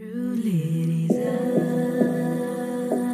[0.00, 3.09] True ladies ah.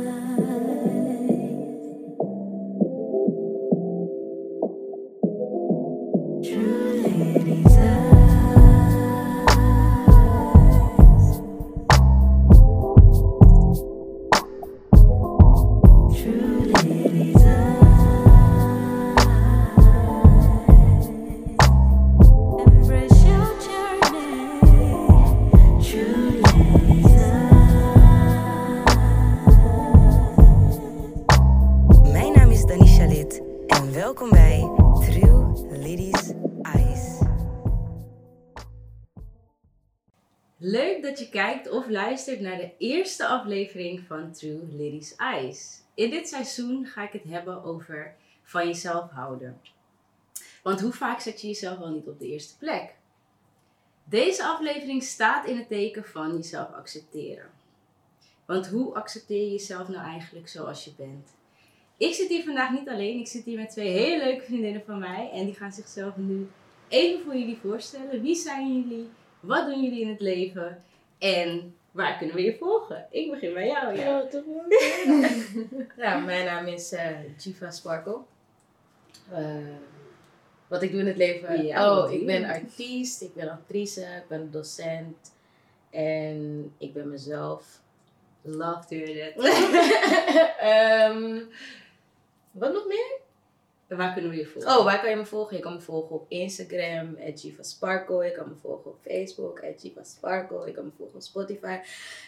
[41.86, 45.80] Of luistert naar de eerste aflevering van True Ladies Eyes.
[45.94, 49.60] In dit seizoen ga ik het hebben over van jezelf houden.
[50.62, 52.94] Want hoe vaak zet je jezelf wel niet op de eerste plek?
[54.04, 57.50] Deze aflevering staat in het teken van jezelf accepteren.
[58.46, 61.28] Want hoe accepteer je jezelf nou eigenlijk zoals je bent?
[61.96, 64.98] Ik zit hier vandaag niet alleen, ik zit hier met twee hele leuke vriendinnen van
[64.98, 65.30] mij.
[65.32, 66.48] En die gaan zichzelf nu
[66.88, 68.22] even voor jullie voorstellen.
[68.22, 69.08] Wie zijn jullie?
[69.40, 70.84] Wat doen jullie in het leven?
[71.18, 73.06] En waar kunnen we je volgen?
[73.10, 73.96] Ik begin bij jou.
[73.96, 74.28] Ja.
[75.96, 78.18] Ja, mijn naam is eh Jiva Sparkle.
[79.32, 79.56] Eh,
[80.66, 81.64] wat ik doe in het leven?
[81.64, 85.34] Ja, oh, ik ben artiest, ik ben actrice, ik ben docent
[85.90, 87.80] en ik ben mezelf.
[88.42, 89.44] Love to hear that.
[90.60, 91.40] Ehm,
[92.50, 93.15] wat nog meer?
[93.88, 94.70] Waar kunnen we je volgen?
[94.78, 95.56] Oh, waar kan je me volgen?
[95.56, 98.24] Je kan me volgen op Instagram, Jiva Sparkle.
[98.24, 100.66] Je kan me volgen op Facebook, Jiva Sparkle.
[100.66, 101.78] Je kan me volgen op Spotify,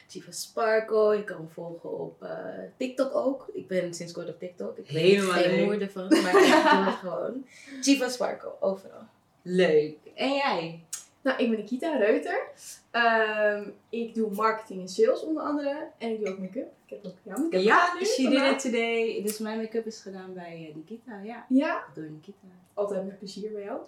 [0.08, 1.16] Jiva Sparkle.
[1.16, 2.30] Je kan me volgen op eh,
[2.76, 3.50] TikTok ook.
[3.52, 4.76] Ik ben sinds kort op TikTok.
[4.78, 5.64] Ik weet Helemaal geen leuk.
[5.64, 7.46] moer ervan, maar ik doe het gewoon.
[7.84, 9.02] Jiva Sparkle, overal.
[9.42, 9.96] Leuk.
[10.14, 10.84] En jij?
[11.28, 12.48] Nou, ik ben Nikita Reuter.
[12.90, 15.88] Ehm, ik doe marketing en sales onder andere.
[15.98, 16.72] En ik doe ook make-up.
[16.86, 18.52] Ik heb ook jouw make-up Ja, gedaan nu she did vandaag.
[18.52, 19.22] it today.
[19.22, 21.20] Dus mijn make-up is gedaan bij eh, Nikita.
[21.22, 22.46] Ja, Ja, door Nikita.
[22.74, 23.80] altijd met plezier bij jou.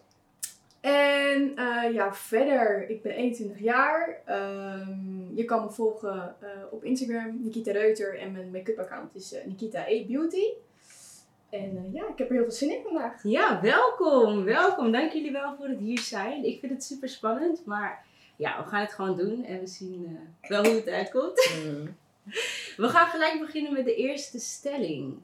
[0.81, 4.21] En eh, ja, verder, ik ben 21 jaar.
[4.25, 8.19] Ehm, je kan me volgen eh, op Instagram, Nikita Reuter.
[8.19, 10.45] En mijn make-up account is eh, Nikita A Beauty.
[11.51, 13.23] En eh, ja, ik heb er heel veel zin in vandaag.
[13.23, 14.45] Ja, welkom.
[14.45, 14.93] Welkom.
[14.93, 16.45] Dank jullie wel voor het hier zijn.
[16.45, 17.65] Ik vind het super spannend.
[17.65, 18.07] Maar
[18.37, 19.45] ja, we gaan het gewoon doen.
[19.45, 20.05] En we zien
[20.41, 21.51] eh, wel hoe het uitkomt.
[21.65, 21.97] Mm.
[22.77, 25.19] We gaan gelijk beginnen met de eerste stelling.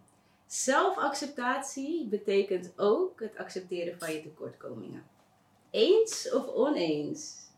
[0.46, 5.02] Zelfacceptatie betekent ook het accepteren van je tekortkomingen.
[5.70, 7.50] Eens of oneens?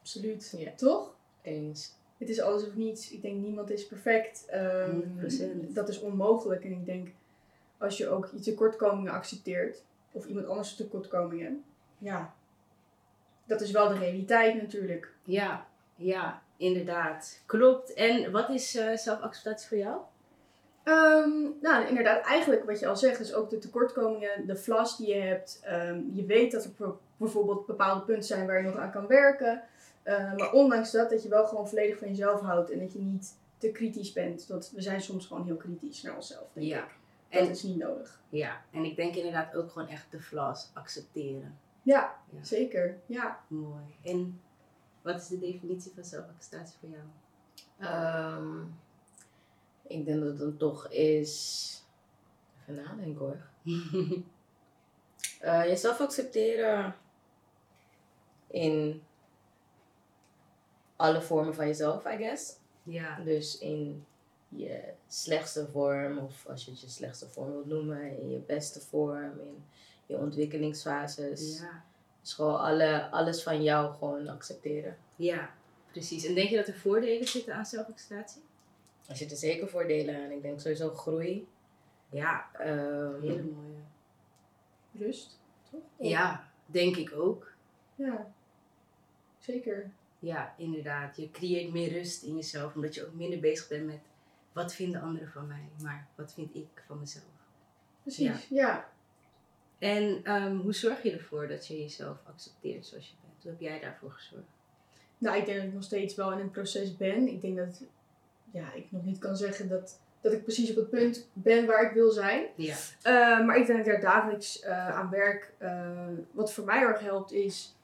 [0.00, 0.54] Absoluut.
[0.56, 0.70] Ja.
[0.76, 1.14] Toch?
[1.42, 1.94] Eens.
[2.18, 3.10] Het is alles of niets.
[3.10, 4.46] Ik denk niemand is perfect.
[4.46, 5.72] 100%.
[5.72, 6.64] Dat is onmogelijk.
[6.64, 7.08] En ik denk
[7.80, 9.82] als je ook je tekortkomingen accepteert,
[10.12, 11.64] of iemand anders tekortkomingen,
[11.98, 12.34] ja,
[13.44, 15.12] dat is wel de realiteit natuurlijk.
[15.24, 17.42] Ja, ja, inderdaad.
[17.46, 17.94] Klopt.
[17.94, 20.00] En wat is eh, zelfacceptatie voor jou?
[20.82, 25.08] Ehm, nou, inderdaad, eigenlijk wat je al zegt, is ook de tekortkomingen, de flas die
[25.14, 25.60] je hebt.
[25.62, 26.70] Ehm, je weet dat er
[27.16, 29.62] bijvoorbeeld bepaalde punten zijn waar je nog aan kan werken.
[30.02, 32.98] Ehm, maar ondanks dat, dat je wel gewoon volledig van jezelf houdt en dat je
[32.98, 34.46] niet te kritisch bent.
[34.46, 36.78] Want we zijn soms gewoon heel kritisch naar onszelf, denk Ja.
[36.78, 36.98] ik.
[37.30, 38.20] Dat En, is niet nodig.
[38.28, 41.58] ja, en ik denk inderdaad ook gewoon echt de flaws accepteren.
[41.82, 42.44] Ja, Ja.
[42.44, 42.98] zeker.
[43.06, 43.40] Ja.
[43.48, 43.84] Mooi.
[44.02, 44.40] En
[45.02, 47.02] wat is de definitie van zelfacceptatie voor jou?
[47.78, 48.60] Ehm,
[49.82, 51.84] ik denk dat het dan toch is.
[52.60, 53.38] Even nadenken hoor.
[55.40, 56.96] Eh, jezelf accepteren
[58.46, 59.02] in
[60.96, 62.56] alle vormen van jezelf, I guess.
[62.82, 64.06] ja, Dus in
[64.56, 68.80] je slechtste vorm, of als je het je slechtste vorm wilt noemen, in je beste
[68.80, 69.64] vorm, in
[70.06, 71.58] je ontwikkelingsfases.
[71.60, 71.82] ja,
[72.20, 74.96] Dus gewoon alle, alles van jou gewoon accepteren.
[75.16, 75.50] ja,
[75.92, 76.24] precies.
[76.26, 78.42] En denk je dat er voordelen zitten aan zelfacceptatie?
[79.06, 80.30] Er zitten zeker voordelen aan.
[80.30, 81.48] Ik denk sowieso groei.
[82.10, 83.78] Ja, Ehm, hele mooie.
[84.92, 85.38] Rust,
[85.70, 85.80] toch?
[85.96, 87.52] Ja, denk ik ook.
[87.94, 88.32] Ja,
[89.38, 89.90] zeker.
[90.18, 91.16] Ja, inderdaad.
[91.16, 94.00] Je creëert meer rust in jezelf, omdat je ook minder bezig bent met
[94.52, 97.24] wat vinden anderen van mij, maar wat vind ik van mezelf.
[98.02, 98.88] Precies, ja.
[99.78, 103.42] En ehm, hoe zorg je ervoor dat je jezelf accepteert zoals je bent?
[103.42, 104.44] Hoe heb jij daarvoor gezorgd?
[105.18, 107.28] Nou, ik denk dat ik nog steeds wel in een proces ben.
[107.28, 107.82] Ik denk dat
[108.50, 111.82] ja, ik nog niet kan zeggen dat, dat ik precies op het punt ben waar
[111.86, 112.46] ik wil zijn.
[112.54, 112.76] Ja.
[113.02, 115.52] Eh, maar ik denk dat ik daar dagelijks eh, aan werk.
[115.58, 117.74] Eh, wat voor mij heel erg helpt is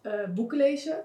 [0.00, 1.04] eh, boeken lezen.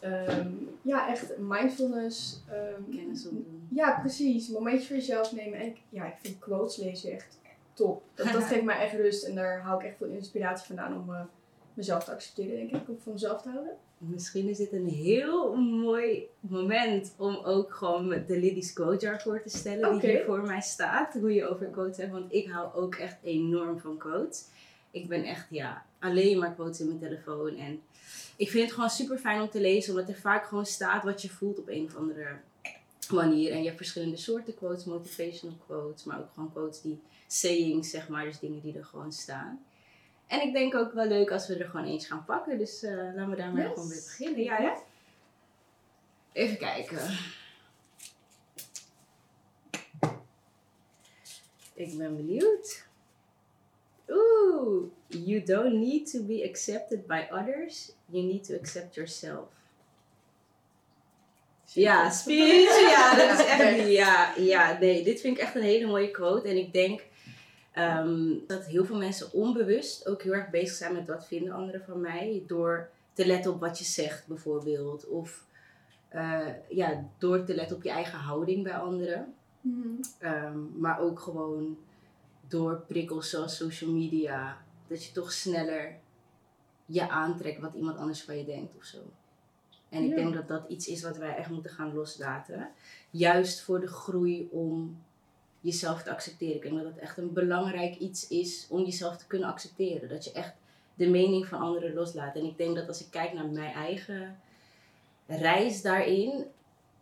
[0.00, 0.52] Ehm,
[0.82, 2.42] ja, echt mindfulness.
[2.48, 3.59] ehm, Kennis opdoen.
[3.74, 4.48] Ja, precies.
[4.48, 5.58] Een momentje voor jezelf nemen.
[5.58, 7.38] En ik, ja, ik vind quotes lezen echt
[7.72, 8.02] top.
[8.14, 11.14] Dat, dat geeft mij echt rust en daar haal ik echt veel inspiratie vandaan om
[11.14, 11.20] eh,
[11.74, 12.88] mezelf te accepteren, denk ik.
[12.88, 13.76] Om van mezelf te houden.
[13.98, 19.42] misschien is dit een heel mooi moment om ook gewoon de Liddy's Quote Jar voor
[19.42, 19.98] te stellen.
[19.98, 21.14] Die hier voor mij staat.
[21.14, 22.12] Hoe je over quotes hebt.
[22.12, 24.44] Want ik hou ook echt enorm van quotes.
[24.90, 27.56] Ik ben echt, ja, alleen maar quotes in mijn telefoon.
[27.56, 27.80] En
[28.36, 29.94] ik vind het gewoon super fijn om te lezen.
[29.94, 32.26] Omdat er vaak gewoon staat wat je voelt op een of andere
[33.12, 33.50] manier.
[33.52, 34.84] En je hebt verschillende soorten quotes.
[34.84, 36.04] Motivational quotes.
[36.04, 38.24] Maar ook gewoon quotes die sayings, zeg maar.
[38.24, 39.64] Dus dingen die er gewoon staan.
[40.26, 42.58] En ik denk ook wel leuk als we er gewoon eens gaan pakken.
[42.58, 43.72] Dus eh, laten we daar maar Yes.
[43.72, 44.42] gewoon mee beginnen.
[44.42, 44.72] Ja, hè?
[46.32, 46.98] Even kijken.
[51.74, 52.86] Ik ben benieuwd.
[54.08, 57.92] Oeh, you don't need to be accepted by others.
[58.06, 59.48] You need to accept yourself.
[61.72, 62.90] Ja, speech.
[62.90, 64.34] Ja, dat is echt Ja.
[64.36, 66.48] ja, nee, dit vind ik echt een hele mooie quote.
[66.48, 67.02] En ik denk
[67.72, 71.82] ehm, dat heel veel mensen onbewust ook heel erg bezig zijn met wat vinden anderen
[71.86, 72.42] van mij.
[72.46, 75.06] Door te letten op wat je zegt, bijvoorbeeld.
[75.06, 75.44] Of
[76.08, 79.34] eh, ja, door te letten op je eigen houding bij anderen.
[79.60, 79.88] Mhm.
[80.18, 81.78] Ehm, maar ook gewoon
[82.48, 84.58] door prikkels zoals social media.
[84.88, 85.98] Dat je toch sneller
[86.86, 88.98] je aantrekt wat iemand anders van je denkt of zo.
[89.90, 90.16] En ik Ja.
[90.16, 92.68] denk dat dat iets is wat wij echt moeten gaan loslaten.
[93.10, 95.02] Juist voor de groei om
[95.60, 96.54] jezelf te accepteren.
[96.56, 100.08] Ik denk dat dat echt een belangrijk iets is om jezelf te kunnen accepteren.
[100.08, 100.52] Dat je echt
[100.94, 102.34] de mening van anderen loslaat.
[102.36, 104.36] En ik denk dat als ik kijk naar mijn eigen
[105.26, 106.44] reis daarin.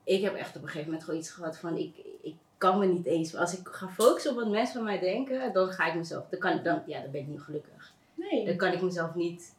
[0.05, 2.87] Ik heb echt op een gegeven moment gewoon iets gehad van ik, ik kan me
[2.87, 3.35] niet eens.
[3.35, 6.29] Als ik ga focussen op wat mensen van mij denken, dan ga ik mezelf.
[6.29, 7.95] Dan, kan, dan, ja, dan ben ik niet gelukkig.
[8.15, 8.47] Nee.
[8.47, 9.55] Dan kan ik mezelf niet.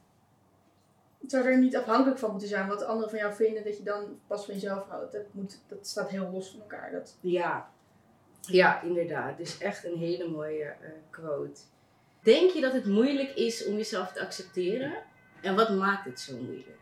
[1.29, 3.83] Het zou er niet afhankelijk van moeten zijn wat anderen van jou vinden, dat je
[3.83, 5.11] dan pas van jezelf houdt.
[5.11, 6.91] Dat, moet, dat staat heel los van elkaar.
[6.91, 7.69] Dat, Ja,
[8.41, 9.37] ja inderdaad.
[9.37, 11.61] Dus echt een hele mooie eh, quote.
[12.21, 14.93] Denk je dat het moeilijk is om jezelf te accepteren?
[15.41, 16.79] En wat maakt het zo moeilijk?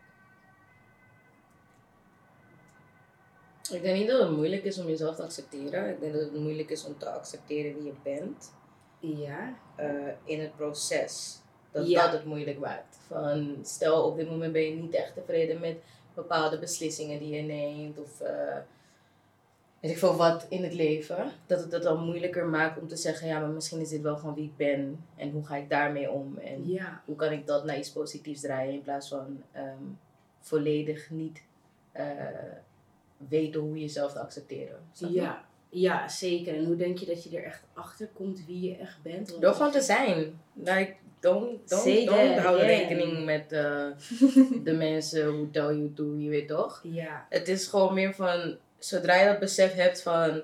[3.70, 5.88] Ik denk niet dat het moeilijk is om jezelf te accepteren.
[5.88, 8.52] Ik denk dat het moeilijk is om te accepteren wie je bent
[8.98, 11.40] Ja, eh, in het proces.
[11.72, 12.02] Dat Ja.
[12.04, 12.98] dat het moeilijk maakt.
[13.06, 15.76] Van, stel op dit moment ben je niet echt tevreden met
[16.14, 17.98] bepaalde beslissingen die je neemt.
[17.98, 18.56] Of eh,
[19.80, 21.30] weet ik veel wat in het leven.
[21.46, 24.16] Dat het het dan moeilijker maakt om te zeggen, ja, maar misschien is dit wel
[24.16, 25.04] gewoon wie ik ben.
[25.16, 26.38] En hoe ga ik daarmee om?
[26.38, 29.82] En ja, hoe kan ik dat naar iets positiefs draaien in plaats van ehm,
[30.40, 31.42] volledig niet
[31.92, 32.04] eh,
[33.28, 34.80] weten hoe jezelf te accepteren.
[34.92, 36.56] Ja, ja, zeker.
[36.56, 39.30] En hoe denk je dat je er echt achter komt wie je echt bent?
[39.30, 40.40] Want- Door gewoon te zijn.
[40.52, 42.66] Like, don't, don't, hou yeah.
[42.66, 43.86] rekening met eh,
[44.64, 46.80] de mensen who tell you to, je weet toch?
[46.82, 50.42] Ja, Het is gewoon meer van, zodra je dat besef hebt van,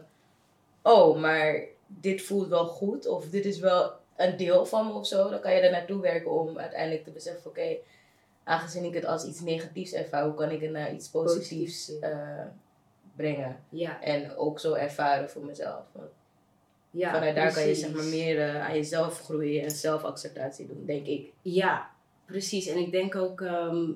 [0.82, 5.06] oh, maar dit voelt wel goed, of dit is wel een deel van me of
[5.06, 7.76] zo, dan kan je er naartoe werken om uiteindelijk te beseffen, oké,
[8.44, 12.46] aangezien ik het als iets negatiefs ervaar, hoe kan ik het naar iets positiefs eh,
[13.16, 13.56] brengen?
[13.68, 15.82] ja, En ook zo ervaren voor mezelf.
[15.92, 16.10] Want
[16.94, 17.12] ja.
[17.12, 21.06] vanuit daar kan je zeg maar meer eh, aan jezelf groeien en zelfacceptatie doen, denk
[21.06, 21.32] ik.
[21.42, 21.90] Ja,
[22.26, 22.66] precies.
[22.66, 23.90] En ik denk ook ehm,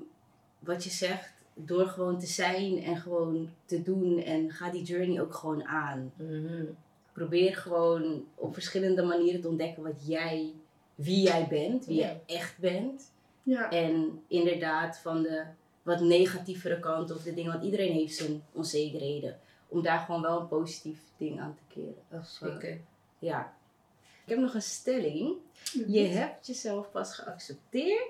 [0.59, 5.21] wat je zegt, door gewoon te zijn en gewoon te doen en ga die journey
[5.21, 6.12] ook gewoon aan.
[6.17, 6.65] Mhm.
[7.12, 10.53] Probeer gewoon op verschillende manieren te ontdekken wat jij,
[10.95, 12.06] wie jij bent, wie Ja.
[12.27, 13.12] je echt bent.
[13.43, 13.71] ja.
[13.71, 15.43] En inderdaad van de
[15.83, 19.39] wat negatievere kant of de dingen, want iedereen heeft zijn onzekerheden.
[19.69, 22.02] Om daar gewoon wel een positief ding aan te keren.
[22.09, 22.81] Eh, Zeker.
[23.19, 23.57] ja.
[24.25, 25.37] Ik heb nog een stelling.
[25.87, 28.09] Je hebt jezelf pas geaccepteerd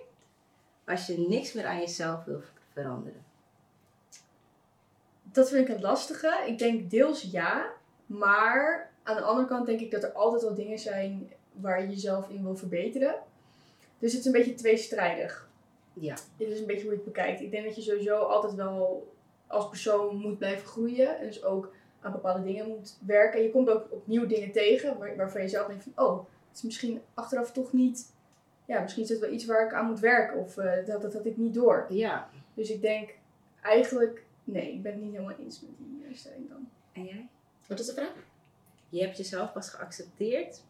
[0.87, 2.42] als je niks meer aan jezelf wil
[2.73, 3.25] veranderen.
[5.23, 6.42] Dat vind ik het lastige.
[6.47, 7.73] Ik denk deels ja,
[8.06, 11.88] maar aan de andere kant denk ik dat er altijd wel dingen zijn waar je
[11.88, 13.14] jezelf in wil verbeteren.
[13.99, 15.49] Dus het is een beetje tweestrijdig.
[15.92, 16.16] Ja.
[16.37, 17.40] Dit is een beetje hoe je het bekijkt.
[17.40, 19.12] Ik denk dat je sowieso altijd wel
[19.49, 21.19] als persoon moet blijven groeien.
[21.19, 23.38] En dus ook aan bepaalde dingen moet werken.
[23.38, 26.05] En je komt ook op nieuwe dingen tegen waar, waarvan je zelf denkt van...
[26.05, 28.12] Oh, het is misschien achteraf toch niet...
[28.64, 30.38] Ja, misschien is het wel iets waar ik aan moet werken.
[30.38, 31.87] Of eh, dat, dat had ik niet door.
[31.88, 32.31] Ja.
[32.55, 33.14] Dus ik denk
[33.62, 34.25] eigenlijk...
[34.45, 36.69] Nee, ik ben het niet helemaal eens met die stelling dan.
[36.93, 37.28] En jij?
[37.67, 38.14] Wat is de vraag?
[38.88, 40.62] Je hebt jezelf pas geaccepteerd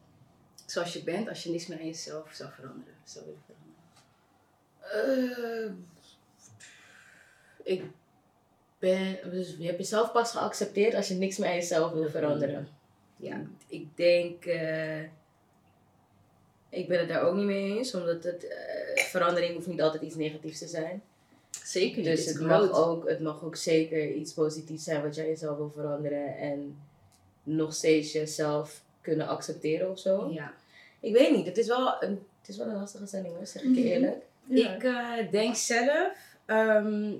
[0.65, 2.93] zoals je bent als je niks meer aan jezelf zou veranderen.
[3.03, 3.67] Zou willen veranderen.
[4.89, 5.71] Eh,
[7.63, 7.83] ik
[8.79, 12.67] ben, dus je hebt jezelf pas geaccepteerd als je niks meer aan jezelf wil veranderen.
[13.15, 13.41] Ja.
[13.67, 15.01] Ik denk, eh,
[16.69, 20.03] ik ben het daar ook niet mee eens, omdat het, eh, verandering hoeft niet altijd
[20.03, 21.01] iets negatiefs te zijn.
[21.63, 22.05] Zeker niet.
[22.05, 25.71] Dus het mag, ook, het mag ook zeker iets positiefs zijn wat jij jezelf wil
[25.71, 26.77] veranderen en
[27.43, 30.29] nog steeds jezelf kunnen accepteren of zo.
[30.31, 30.53] Ja.
[30.99, 33.61] Ik weet niet, het is wel een, het is wel een lastige stelling hoor, zeg
[33.61, 33.89] ik je Mhm.
[33.89, 34.21] eerlijk.
[34.45, 34.75] Ja.
[34.75, 36.11] Ik eh, denk zelf,
[36.45, 37.11] ehm,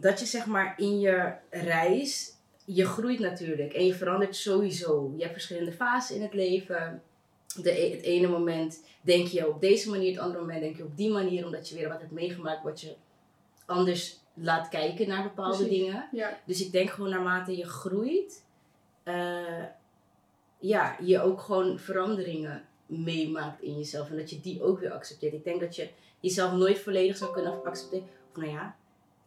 [0.00, 2.32] dat je zeg maar in je reis,
[2.64, 5.12] je groeit natuurlijk en je verandert sowieso.
[5.16, 7.02] Je hebt verschillende fases in het leven.
[7.62, 10.84] De, e- het ene moment denk je op deze manier, het andere moment denk je
[10.84, 12.94] op die manier, omdat je weer wat hebt meegemaakt wat je
[13.66, 15.78] anders laat kijken naar bepaalde Precies.
[15.78, 16.08] dingen.
[16.12, 18.44] Ja, Dus ik denk gewoon naarmate je groeit,
[19.02, 19.64] eh,
[20.58, 24.10] ja, je ook gewoon veranderingen meemaakt in jezelf.
[24.10, 25.32] En dat je die ook weer accepteert.
[25.32, 25.88] Ik denk dat je
[26.20, 28.08] jezelf nooit volledig zou kunnen accepteren.
[28.30, 28.76] Of nou ja,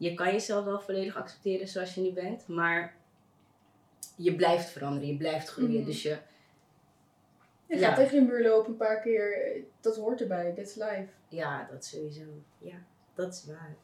[0.01, 2.47] je kan jezelf wel volledig accepteren zoals je nu bent.
[2.47, 2.93] Maar
[4.15, 5.73] je blijft veranderen, je blijft groeien.
[5.79, 5.85] Mhm.
[5.85, 6.17] Dus je,
[7.65, 7.87] je Ja.
[7.87, 9.55] gaat tegen je muur lopen een paar keer.
[9.81, 10.53] Dat hoort erbij.
[10.55, 11.07] That's life.
[11.27, 12.21] ja, dat sowieso.
[12.57, 12.75] Ja,
[13.15, 13.75] dat is waar.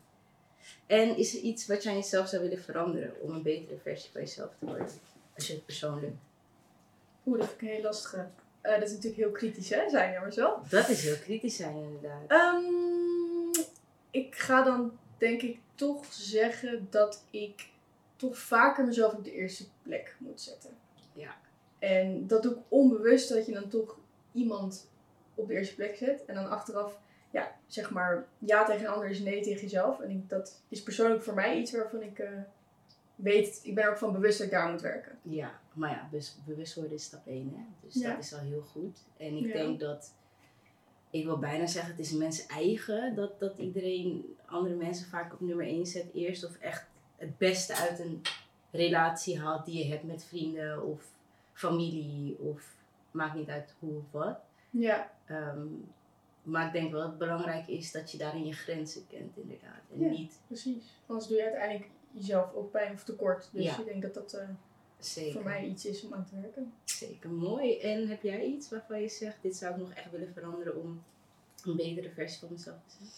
[0.85, 4.11] En is er iets wat je aan jezelf zou willen veranderen om een betere versie
[4.11, 4.87] van jezelf te worden?
[5.35, 6.13] Als je het persoonlijk
[7.25, 8.27] Oeh, dat vind ik een heel lastige.
[8.61, 9.89] Eh, dat is natuurlijk heel kritisch, hè?
[9.89, 10.61] Zijn nummers wel.
[10.69, 12.21] Dat is heel kritisch zijn inderdaad.
[12.27, 13.65] Ehm,
[14.11, 17.69] ik ga dan denk ik toch zeggen dat ik
[18.15, 20.71] toch vaker mezelf op de eerste plek moet zetten.
[21.13, 21.35] Ja.
[21.79, 23.97] En dat doe ik onbewust dat je dan toch
[24.31, 24.89] iemand
[25.35, 26.25] op de eerste plek zet.
[26.25, 26.99] En dan achteraf,
[27.31, 29.99] ja, zeg maar, ja tegen een ander is nee tegen jezelf.
[29.99, 32.29] En ik, dat is persoonlijk voor mij iets waarvan ik eh,
[33.15, 35.19] weet, ik ben er ook van bewust dat ik daar moet werken.
[35.21, 36.09] Ja, maar ja,
[36.45, 37.63] bewust worden is stap 1 hè.
[37.87, 38.09] Dus Ja.
[38.13, 38.99] dat is al heel goed.
[39.17, 39.53] En ik Ja.
[39.53, 40.13] denk dat,
[41.19, 45.39] ik wil bijna zeggen, het is mensen eigen dat, dat iedereen andere mensen vaak op
[45.41, 46.45] nummer 1 zet eerst.
[46.45, 48.21] Of echt het beste uit een
[48.71, 51.05] relatie haalt die je hebt met vrienden of
[51.53, 52.75] familie of
[53.11, 54.37] maakt niet uit hoe of wat.
[54.69, 55.65] Ja, Ehm,
[56.43, 59.81] maar ik denk wel dat het belangrijk is dat je daarin je grenzen kent inderdaad.
[59.93, 60.09] En Ja.
[60.09, 60.83] niet precies.
[61.05, 63.49] Anders doe je uiteindelijk jezelf ook pijn of tekort.
[63.51, 63.79] Dus Ja.
[63.79, 64.47] ik denk dat dat eh,
[64.99, 65.33] zeker.
[65.33, 66.73] voor mij iets is om aan te werken.
[66.83, 67.79] Zeker mooi.
[67.79, 71.03] En heb jij iets waarvan je zegt, dit zou ik nog echt willen veranderen om
[71.63, 73.09] een betere versie van mezelf te zijn?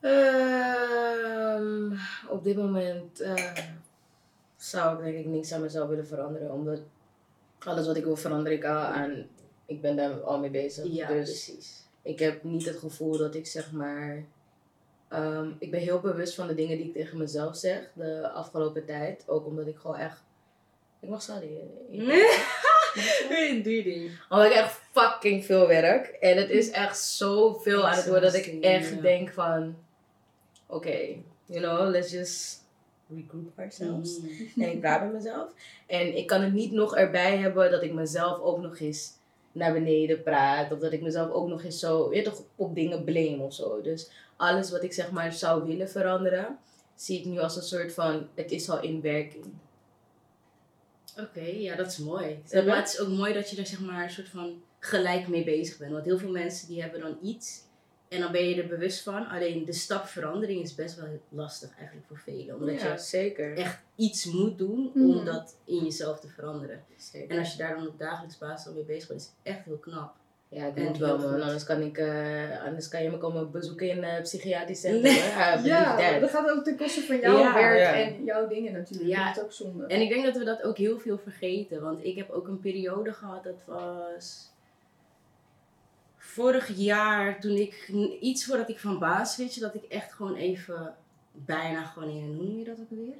[0.00, 1.92] Ehm,
[2.28, 3.52] op dit moment eh,
[4.56, 6.52] zou ik denk ik niks aan mezelf willen veranderen.
[6.52, 6.80] Omdat
[7.58, 9.26] alles wat ik wil veranderen, ik al aan.
[9.66, 10.86] Ik ben daar al mee bezig.
[10.86, 11.86] Ja, dus precies.
[12.02, 14.24] ik heb niet het gevoel dat ik zeg maar.
[15.08, 18.84] ehm, ik ben heel bewust van de dingen die ik tegen mezelf zeg de afgelopen
[18.84, 19.28] tijd.
[19.28, 20.22] Ook omdat ik gewoon echt.
[21.04, 21.48] Ik mag sorry.
[23.62, 24.10] Doe je.
[24.28, 26.06] Omdat ik echt fucking veel werk.
[26.06, 29.76] En het is echt zoveel aan het worden dat ik echt denk van...
[30.66, 30.98] Oké,
[31.46, 32.62] you know, let's just
[33.08, 34.18] regroup ourselves.
[34.18, 34.28] Mm.
[34.64, 35.50] En ik praat met mezelf.
[35.86, 39.12] En ik kan het niet nog erbij hebben dat ik mezelf ook nog eens
[39.52, 40.72] naar beneden praat.
[40.72, 43.54] Of dat ik mezelf ook nog eens zo, weet je toch, op dingen blame of
[43.54, 43.80] zo.
[43.82, 46.58] Dus alles wat ik zeg maar zou willen veranderen,
[46.94, 49.44] zie ik nu als een soort van, het is al in werking.
[51.20, 52.42] Oké, ja, dat is mooi.
[52.52, 55.44] Maar het is ook mooi dat je daar zeg maar een soort van gelijk mee
[55.44, 55.92] bezig bent.
[55.92, 57.62] Want heel veel mensen die hebben dan iets
[58.08, 59.26] en dan ben je er bewust van.
[59.26, 62.54] Alleen de stap verandering is best wel lastig eigenlijk voor velen.
[62.56, 63.56] Omdat ja, je zeker.
[63.56, 65.24] echt iets moet doen om Mhm.
[65.24, 66.84] dat in jezelf te veranderen.
[66.96, 67.30] zeker.
[67.30, 69.64] En als je daar dan op dagelijks basis al mee bezig bent, is het echt
[69.64, 70.14] heel knap.
[70.54, 71.40] Ja, ik En moet wel man, goed.
[71.40, 75.02] anders kan ik, eh, anders kan je me komen bezoeken in een psychiatrisch centrum.
[75.02, 75.32] Nee.
[75.54, 77.94] believe Ja, dat gaat ook ten koste van jouw Ja, werk ja.
[77.94, 79.10] en jouw dingen natuurlijk.
[79.10, 79.26] Ja.
[79.26, 79.86] Dat is ook zonde.
[79.86, 81.82] En ik denk dat we dat ook heel veel vergeten.
[81.82, 84.52] Want ik heb ook een periode gehad, dat was
[86.16, 87.88] vorig jaar, toen ik
[88.20, 90.94] iets voordat ik van baas switchte, dat ik echt gewoon even
[91.32, 93.14] bijna gewoon in hoe noem je dat ook weer?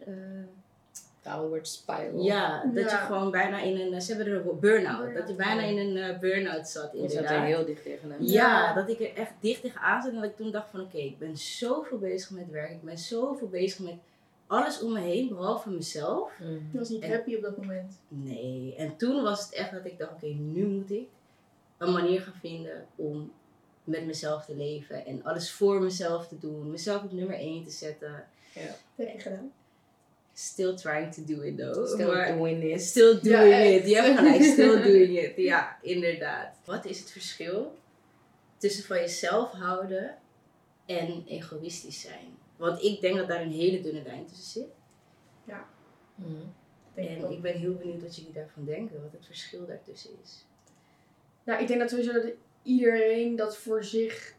[1.25, 2.23] Downward spiral.
[2.23, 3.05] ja, dat je Ja.
[3.05, 5.69] gewoon bijna in een, ze hebben er een burn-out, dat je bijna ja.
[5.69, 7.31] in een eh, burn-out zat Je zat inderdaad.
[7.41, 8.27] er heel dicht tegenaan.
[8.27, 8.75] Ja, Ja.
[8.75, 11.19] dat ik er echt dicht tegenaan zat en dat ik toen dacht van oké, ik
[11.19, 13.95] ben zoveel bezig met werk, ik ben zoveel bezig met
[14.47, 16.33] alles om me heen, behalve mezelf.
[16.73, 17.99] Je was niet En- happy op dat moment.
[18.09, 21.07] Nee, en toen was het echt dat ik dacht, oké, nu moet ik
[21.79, 23.33] een manier gaan vinden om
[23.85, 27.71] met mezelf te leven en alles voor mezelf te doen, mezelf op nummer 1 te
[27.71, 28.25] zetten.
[28.55, 29.53] Dat heb je gedaan.
[30.37, 31.87] Still trying to do it though.
[31.87, 32.81] Still maar doing it.
[32.83, 33.87] still doing Ja, it.
[33.89, 35.37] Je hebt gelijk, still doing it.
[35.37, 36.57] Ja, inderdaad.
[36.65, 37.79] Wat is het verschil
[38.57, 40.19] tussen van jezelf houden
[40.87, 42.37] en egoïstisch zijn?
[42.57, 44.73] Want ik denk dat daar een hele dunne lijn tussen zit.
[46.15, 46.33] Mhm.
[46.95, 50.11] Denk ik En ik ben heel benieuwd wat jullie daarvan denken, wat het verschil daartussen
[50.23, 50.45] is.
[51.45, 52.25] Nou, ik denk dat sowieso dat
[52.63, 54.35] iedereen dat voor zich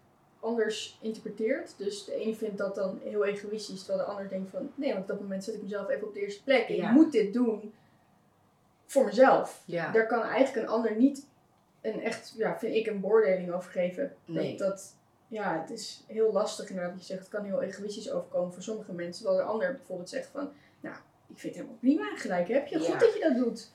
[0.45, 1.73] anders interpreteert.
[1.77, 4.71] Dus de ene vindt dat dan heel egoïstisch, terwijl de ander denkt van...
[4.75, 6.69] Nee, want op dat moment zet ik mezelf even op de eerste plek.
[6.69, 6.91] Ik Ja.
[6.91, 7.73] moet dit doen
[8.85, 9.63] voor mezelf.
[9.65, 9.91] Ja.
[9.91, 11.27] Daar kan eigenlijk een ander niet
[11.81, 14.15] een echt, ja, vind ik, een beoordeling over geven.
[14.25, 14.57] Nee.
[14.57, 14.95] Dat, dat,
[15.27, 16.93] ja, het is heel lastig inderdaad.
[16.93, 19.23] wat Je zegt, het kan heel egoïstisch overkomen voor sommige mensen.
[19.23, 20.51] Terwijl de ander bijvoorbeeld zegt van...
[20.79, 20.95] Nou,
[21.27, 22.79] ik vind het helemaal prima, gelijk heb je.
[22.79, 22.85] Ja.
[22.85, 23.71] Goed dat je dat doet.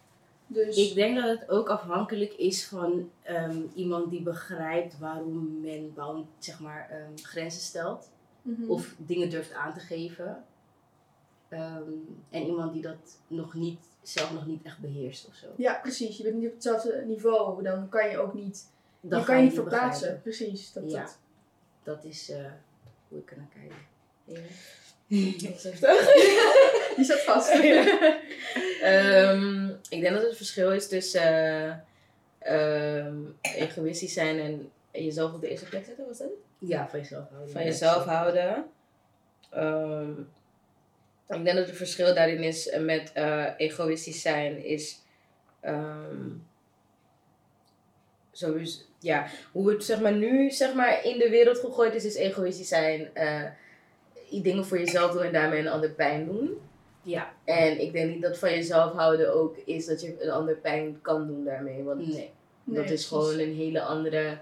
[0.52, 0.76] Dus...
[0.76, 6.26] Ik denk dat het ook afhankelijk is van ehm, iemand die begrijpt waarom men bound,
[6.38, 8.10] zeg maar, ehm, grenzen stelt.
[8.42, 8.70] Mhm.
[8.70, 10.44] Of dingen durft aan te geven.
[11.48, 11.90] Ehm,
[12.30, 15.46] en iemand die dat nog niet, zelf nog niet echt beheerst of zo.
[15.56, 16.16] Ja, precies.
[16.16, 17.62] Je bent niet op hetzelfde niveau.
[17.62, 18.66] Dan kan je ook niet...
[19.00, 19.78] Dan je kan je niet begrijpen.
[19.80, 20.20] verplaatsen.
[20.22, 20.72] Precies.
[20.72, 21.00] Dat, Ja.
[21.02, 21.18] dat.
[21.82, 22.44] Dat is eh,
[23.08, 23.72] hoe ik er naar kijk.
[27.00, 27.50] Die zat vast.
[28.82, 31.22] Ehm, ik denk dat het verschil is tussen
[32.38, 36.28] eh, ehm, egoïstisch zijn en jezelf op de eerste plek zetten, was dat?
[36.58, 37.52] Ja, van jezelf houden.
[37.52, 38.64] Van jezelf houden.
[39.50, 40.10] Ehm,
[41.28, 45.02] ik denk dat het verschil daarin is met eh, egoïstisch zijn is
[48.32, 52.14] sowieso, ja, hoe het zeg maar nu zeg maar in de wereld gegooid is, is
[52.14, 53.14] egoïstisch zijn.
[53.14, 53.44] eh,
[54.30, 56.69] dingen voor jezelf doen en daarmee een ander pijn doen.
[57.02, 60.56] Ja, En ik denk niet dat van jezelf houden ook is dat je een ander
[60.56, 61.82] pijn kan doen daarmee.
[61.82, 62.30] Want nee.
[62.64, 63.06] dat Nee, is precies.
[63.06, 64.38] gewoon een hele andere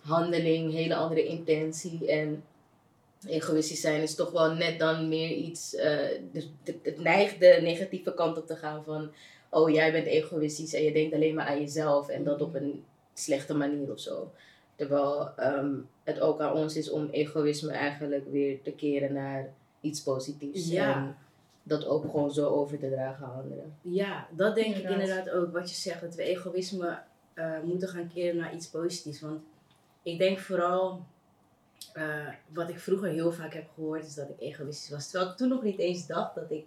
[0.00, 2.06] handeling, een hele andere intentie.
[2.06, 2.44] En
[3.26, 5.74] egoïstisch zijn is toch wel net dan meer iets.
[5.74, 5.98] eh,
[6.32, 6.50] dus
[6.82, 9.10] het, neigt de negatieve kant op te gaan van.
[9.50, 12.08] Oh, jij bent egoïstisch en je denkt alleen maar aan jezelf.
[12.08, 12.84] En dat op een
[13.14, 14.32] slechte manier of zo.
[14.76, 15.74] Terwijl ehm,
[16.04, 20.68] het ook aan ons is om egoïsme eigenlijk weer te keren naar iets positiefs.
[20.68, 20.94] Ja.
[20.96, 21.16] En
[21.70, 23.76] dat ook gewoon zo over te dragen aan anderen.
[23.82, 25.30] Ja, dat denk ik Inderdaad.
[25.30, 25.52] ook.
[25.52, 26.98] Wat je zegt, dat we egoïsme
[27.34, 29.20] eh, moeten gaan keren naar iets positiefs.
[29.20, 29.40] Want
[30.02, 31.04] ik denk vooral,
[31.92, 35.10] eh, wat ik vroeger heel vaak heb gehoord, is dat ik egoïstisch was.
[35.10, 36.64] Terwijl ik toen nog niet eens dacht dat ik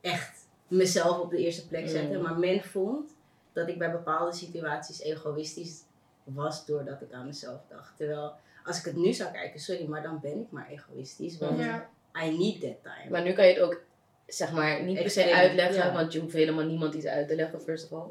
[0.00, 2.16] echt mezelf op de eerste plek zette.
[2.16, 2.22] Mm.
[2.22, 3.10] Maar men vond
[3.52, 5.82] dat ik bij bepaalde situaties egoïstisch
[6.24, 7.96] was doordat ik aan mezelf dacht.
[7.96, 8.32] Terwijl
[8.64, 11.38] als ik het nu zou kijken, sorry, maar dan ben ik maar egoïstisch.
[11.38, 11.88] Want Ja.
[12.24, 13.10] I need that time.
[13.10, 13.80] Maar nu kan je het ook,
[14.26, 15.92] zeg maar, niet per se uitleggen, ja.
[15.92, 18.08] want je hoeft helemaal niemand iets uit te leggen, first of all.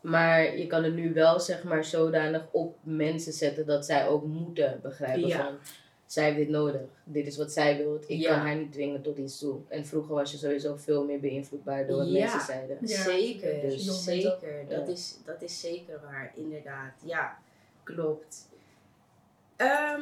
[0.00, 4.24] Maar je kan het nu wel, zeg maar, zodanig op mensen zetten dat zij ook
[4.24, 5.44] moeten begrijpen Ja.
[5.44, 5.58] van,
[6.06, 8.28] zij heeft dit nodig, dit is wat zij wil, ik Ja.
[8.28, 9.60] kan haar niet dwingen tot iets toe.
[9.68, 12.18] En vroeger was je sowieso veel meer beïnvloedbaar door wat Ja.
[12.20, 12.78] mensen zeiden.
[12.80, 14.64] Ja, zeker, dus zeker.
[14.68, 14.76] Ja.
[14.76, 16.92] Dat, is, dat is zeker waar, inderdaad.
[17.04, 17.38] Ja,
[17.82, 18.48] klopt.
[19.56, 20.00] Ehm,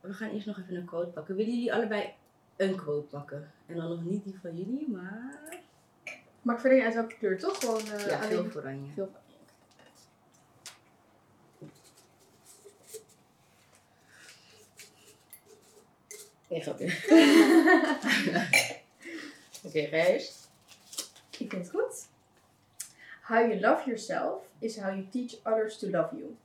[0.00, 1.36] we gaan eerst nog even een quote pakken.
[1.36, 2.12] Willen jullie allebei
[2.58, 3.52] een quote pakken?
[3.66, 5.38] En dan nog niet die van jullie, maar...
[6.42, 7.58] Maakt verder niet uit welke kleur, toch?
[7.58, 8.50] Gewoon eh ja, alleen...
[8.50, 8.92] veel oranje.
[8.94, 9.10] Veel
[16.48, 16.86] Nee, grapje.
[19.66, 20.50] Oké, eerst?
[21.38, 22.06] Ik vind het goed.
[23.22, 26.36] How you love yourself is how you teach others to love you.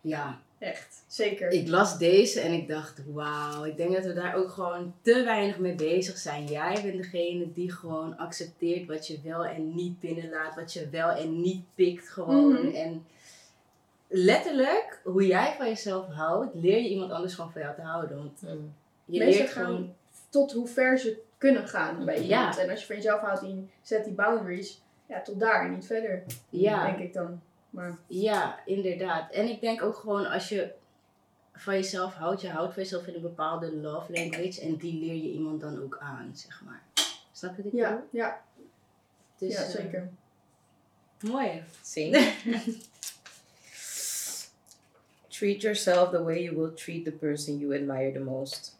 [0.00, 1.04] Ja, Echt.
[1.06, 1.50] Zeker.
[1.50, 5.22] ik las deze en ik dacht, wauw, ik denk dat we daar ook gewoon te
[5.24, 6.44] weinig mee bezig zijn.
[6.46, 11.10] Jij bent degene die gewoon accepteert wat je wel en niet binnenlaat, wat je wel
[11.10, 12.52] en niet pikt gewoon.
[12.52, 12.74] Mhm.
[12.74, 13.06] En
[14.08, 18.16] letterlijk, hoe jij van jezelf houdt, leer je iemand anders gewoon van jou te houden.
[18.16, 18.40] Want
[19.04, 19.94] je Mensen leert gaan gewoon,
[20.28, 22.22] tot hoe ver ze kunnen gaan bij Ja.
[22.38, 22.58] iemand.
[22.58, 25.86] En als je van jezelf houdt en je zet die boundaries, ja, tot daar, niet
[25.86, 26.22] verder.
[26.48, 27.40] ja, Denk ik dan.
[27.72, 29.32] Maar ja, inderdaad.
[29.32, 30.72] En ik denk ook gewoon als je
[31.52, 35.14] van jezelf houdt, je houdt van jezelf in een bepaalde love language en die leer
[35.14, 36.82] je iemand dan ook aan, zeg maar.
[37.32, 37.80] Snap je bedoel?
[37.80, 38.42] ja, ja,
[39.38, 40.10] Dus, ja eh, zeker.
[41.20, 41.62] Mooi.
[41.82, 42.16] Sing.
[45.42, 48.76] treat yourself the way you will treat the person you admire the most.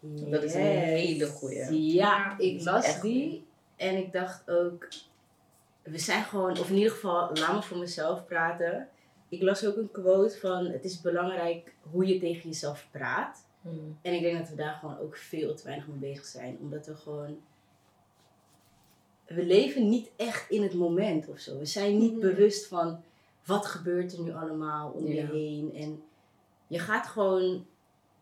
[0.00, 1.92] Dat is een hele goeie.
[1.92, 3.44] Ja, ik las die
[3.76, 4.88] en ik dacht ook,
[5.90, 8.88] we zijn gewoon, of in ieder geval, laat me voor mezelf praten.
[9.28, 13.48] Ik las ook een quote van, het is belangrijk hoe je tegen jezelf praat.
[13.62, 13.98] Hmm.
[14.02, 16.58] En ik denk dat we daar gewoon ook veel te weinig mee bezig zijn.
[16.60, 17.38] Omdat we gewoon.
[19.26, 21.58] We leven niet echt in het moment of zo.
[21.58, 22.20] We zijn niet Mhm.
[22.20, 23.02] bewust van
[23.46, 25.26] wat gebeurt er nu allemaal om je Ja.
[25.26, 25.74] heen.
[25.74, 26.02] En
[26.66, 27.66] je gaat gewoon.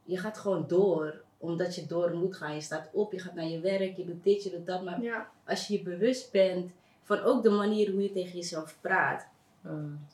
[0.04, 1.22] Je gaat gewoon door.
[1.38, 2.54] Omdat je door moet gaan.
[2.54, 4.84] Je staat op, je gaat naar je werk, je doet dit, je doet dat.
[4.84, 6.70] Maar Ja, als je je bewust bent
[7.08, 9.26] van ook de manier hoe je tegen jezelf praat.
[9.62, 10.06] Hmm.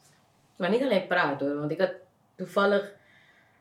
[0.57, 1.93] Maar niet alleen praten hoor, want ik had
[2.35, 2.93] toevallig,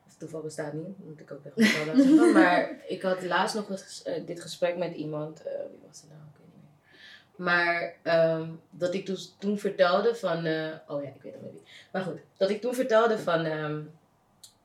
[0.07, 3.69] of toeval bestaat niet, moet ik ook echt toevallig zeggen, maar ik had laatst nog
[3.69, 7.45] eens, eh, dit gesprek met iemand, eh, wie was het nou, ik weet niet meer.
[7.45, 11.69] Maar ehm, dat ik toen, toen vertelde van, eh, oh ja, ik weet het niet.
[11.91, 13.81] Maar goed, dat ik toen vertelde van, ehm,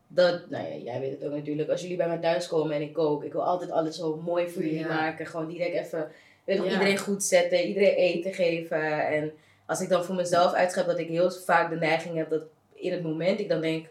[0.09, 2.83] dat, nou ja, jij weet het ook natuurlijk, als jullie bij mij thuis komen en
[2.83, 4.89] ik kook, ik wil altijd alles zo mooi voor jullie Ja.
[4.95, 6.11] maken, gewoon direct even,
[6.49, 6.79] weet je, toch, Ja.
[6.79, 9.33] iedereen goed zetten, iedereen eten geven en
[9.67, 12.43] als ik dan voor mezelf uitschep dat ik heel vaak de neiging heb dat
[12.75, 13.87] in het moment ik dan denk,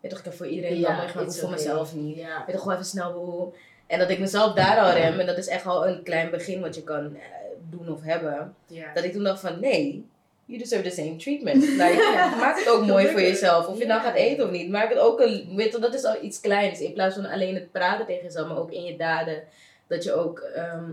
[0.00, 1.50] weet toch, ik heb voor iedereen ja, maar ik voor okay.
[1.50, 2.16] mezelf niet.
[2.16, 2.42] Ja.
[2.46, 3.54] Weet toch, gewoon even snel boel.
[3.86, 6.60] En dat ik mezelf daar al rem en dat is echt al een klein begin
[6.60, 7.22] wat je kan eh,
[7.70, 8.54] doen of hebben.
[8.66, 8.94] Ja.
[8.94, 10.04] Dat ik toen dacht van nee,
[10.44, 11.62] you deserve the same treatment.
[11.80, 13.66] Like, maak het ook mooi voor jezelf.
[13.66, 14.70] Of je nou gaat eten of niet.
[14.70, 16.80] Maak het ook een, weet je, dat is al iets kleins.
[16.80, 19.42] In plaats van alleen het praten tegen jezelf, maar ook in je daden.
[19.86, 20.90] Dat je ook ehm,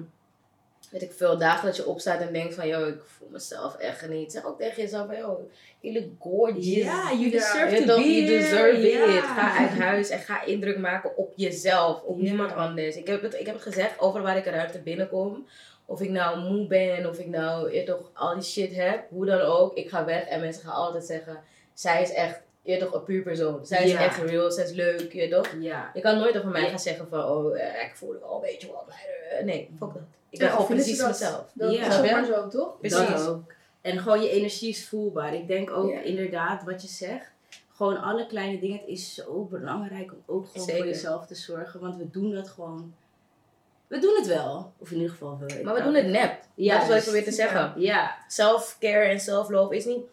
[0.91, 4.07] weet ik veel, dagen dat je opstaat en denkt van, yo, ik voel mezelf echt
[4.09, 4.31] niet.
[4.31, 6.65] Zeg ook tegen jezelf van, yo, you look gorgeous.
[6.65, 7.29] Ja, you Ja.
[7.31, 9.17] deserve Je to be you deserve Ja.
[9.17, 9.23] it.
[9.23, 12.23] Ga uit huis en ga indruk maken op jezelf, op Ja.
[12.23, 12.95] niemand anders.
[12.95, 15.47] Ik heb, het, ik heb het gezegd, overal waar ik een ruimte binnenkom,
[15.85, 19.25] of ik nou moe ben, of ik nou je toch al die shit heb, hoe
[19.25, 21.39] dan ook, ik ga weg en mensen gaan altijd zeggen,
[21.73, 23.65] zij is echt, je toch, een puur persoon.
[23.65, 23.99] Zij is Ja.
[24.03, 25.47] echt real, zij is leuk, je toch.
[25.59, 25.91] Ja.
[25.93, 26.67] Je kan nooit over mij Ja.
[26.69, 28.85] gaan zeggen van, oh, eh, ik voel het al, weet je wat.
[28.87, 30.01] eh, Nee, fuck dat.
[30.39, 31.51] Ik ben precies dat- mezelf.
[31.53, 31.85] Dat Ja.
[31.87, 32.79] is ook maar zo, toch?
[32.79, 32.97] Precies.
[33.09, 33.53] Dat ook.
[33.81, 35.33] En gewoon je energie is voelbaar.
[35.33, 35.99] Ik denk ook Ja.
[36.01, 37.31] inderdaad wat je zegt.
[37.75, 38.77] Gewoon alle kleine dingen.
[38.79, 40.81] Het is zo belangrijk om ook gewoon Zeker.
[40.83, 41.79] voor jezelf te zorgen.
[41.79, 42.93] Want we doen dat gewoon.
[43.87, 44.73] We doen het wel.
[44.77, 45.61] Of in ieder geval we.
[45.63, 46.39] Maar we doen het nep.
[46.55, 47.73] Ja, dat is wat ik dus- probeer te zeggen.
[47.81, 50.05] Ja, Self-care en self-love is niet...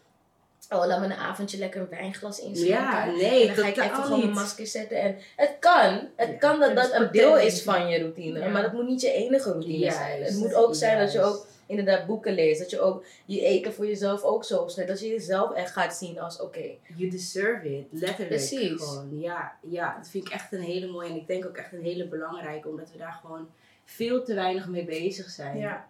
[0.69, 2.75] Oh, laat me een avondje lekker een wijnglas inschenken.
[2.83, 4.97] ja En nee, dan ga ik even gewoon mijn masker zetten.
[4.97, 6.07] En het kan.
[6.15, 6.35] Het Ja.
[6.37, 8.39] kan dat dat een deel is van je routine.
[8.39, 8.47] Ja.
[8.49, 10.23] Maar dat moet niet je enige routine Juist, zijn.
[10.23, 12.59] Het moet ook zijn dat je ook inderdaad boeken leest.
[12.59, 14.65] Dat je ook je eten voor jezelf ook zo.
[14.85, 16.63] Dat je jezelf echt gaat zien als oké.
[16.95, 18.27] You deserve it, letterlijk.
[18.29, 18.81] Precies.
[18.83, 19.19] Gewoon.
[19.19, 21.09] Ja, ja, dat vind ik echt een hele mooie.
[21.09, 22.67] En ik denk ook echt een hele belangrijke.
[22.69, 23.49] Omdat we daar gewoon
[23.85, 25.57] veel te weinig mee bezig zijn.
[25.57, 25.87] Ja.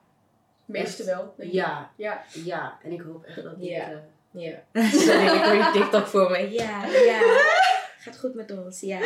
[0.66, 1.12] Meeste Echt.
[1.16, 1.34] wel.
[1.38, 1.52] denk.
[1.52, 2.24] Ja, Ja.
[2.46, 2.78] ja.
[2.84, 3.70] En ik hoop echt dat dit...
[3.70, 3.92] Ja.
[3.92, 3.98] eh,
[4.36, 4.64] Ja.
[4.92, 6.52] Sorry, ik hoor je TikTok voor me.
[6.52, 7.20] Ja, ja.
[7.98, 9.00] Gaat goed met ons, ja.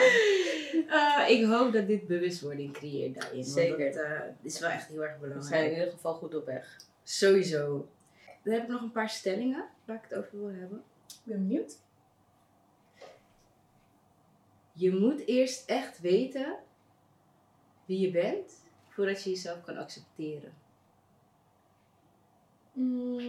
[0.87, 3.43] Eh, ik hoop dat dit bewustwording creëert daarin.
[3.43, 3.77] Zeker.
[3.77, 5.73] Want dat eh, is wel echt heel erg We zijn in belangrijk.
[5.73, 6.77] ieder geval goed op weg.
[7.03, 7.89] Sowieso.
[8.43, 10.83] Dan heb ik nog een paar stellingen waar ik het over wil hebben.
[11.07, 11.77] Ik ben benieuwd.
[14.73, 16.55] Je moet eerst echt weten
[17.85, 18.53] wie je bent
[18.89, 20.53] voordat je jezelf kan accepteren.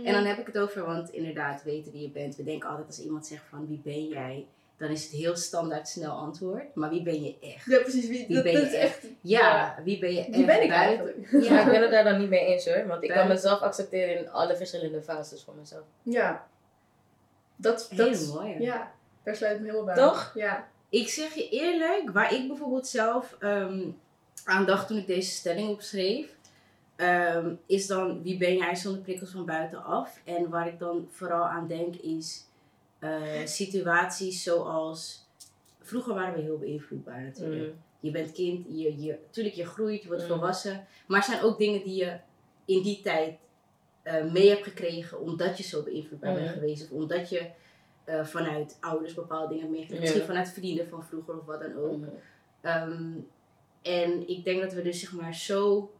[0.04, 2.36] En dan heb ik het over, want inderdaad, weten wie je bent.
[2.36, 5.88] We denken altijd als iemand zegt van wie ben jij, dan is het heel standaard
[5.88, 6.74] snel antwoord.
[6.74, 7.66] Maar wie ben je echt?
[7.66, 8.08] Ja, precies.
[8.08, 9.06] Wie, Wie dat, ben dat je is echt...
[9.20, 10.28] Ja, wie ben je echt?
[10.28, 11.44] Wie ben ik buiten- eigenlijk?
[11.44, 12.86] Ja, ik ben het daar dan niet mee eens hoor.
[12.86, 15.84] Want ik kan mezelf accepteren in alle verschillende fases van mezelf.
[16.02, 16.46] Ja.
[17.56, 18.60] Dat, dat, Hele mooie.
[18.60, 20.04] ja, daar sluit ik me helemaal bij.
[20.04, 20.32] Toch?
[20.34, 20.68] Ja.
[20.88, 23.80] Ik zeg je eerlijk, waar ik bijvoorbeeld zelf ehm,
[24.44, 26.36] aan dacht toen ik deze stelling opschreef,
[27.00, 30.20] ehm, is dan wie ben jij zonder prikkels van buitenaf?
[30.24, 32.44] En waar ik dan vooral aan denk is
[32.98, 35.26] eh, situaties zoals,
[35.80, 37.72] vroeger waren we heel beïnvloedbaar natuurlijk.
[37.72, 37.78] Mm.
[38.00, 40.28] Je bent kind, je, je, tuurlijk je groeit, je wordt Mm.
[40.28, 42.16] volwassen, maar er zijn ook dingen die je
[42.64, 43.38] in die tijd
[44.02, 46.52] eh, mee hebt gekregen omdat je zo beïnvloedbaar bent Mm.
[46.52, 47.50] geweest of omdat je
[48.04, 50.02] eh, vanuit ouders bepaalde dingen hebt meegekregen.
[50.04, 51.96] Misschien vanuit vrienden van vroeger of wat dan ook.
[51.96, 52.08] Mm.
[52.60, 53.12] Ehm,
[53.82, 55.90] en ik denk dat we dus zeg maar zo.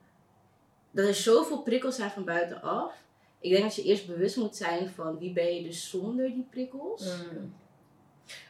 [0.91, 2.93] Dat er zoveel prikkels zijn van buitenaf.
[3.41, 6.47] Ik denk dat je eerst bewust moet zijn van wie ben je dus zonder die
[6.51, 7.05] prikkels.
[7.05, 7.55] Mm.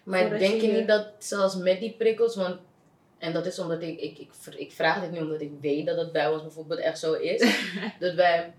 [0.03, 2.57] Maar Voordat denk je je- niet dat zelfs met die prikkels, want
[3.19, 6.13] en dat is omdat ik, ik, ik, vraag dit nu omdat ik weet dat het
[6.13, 7.41] bij ons bijvoorbeeld echt zo is,
[8.01, 8.53] dat wij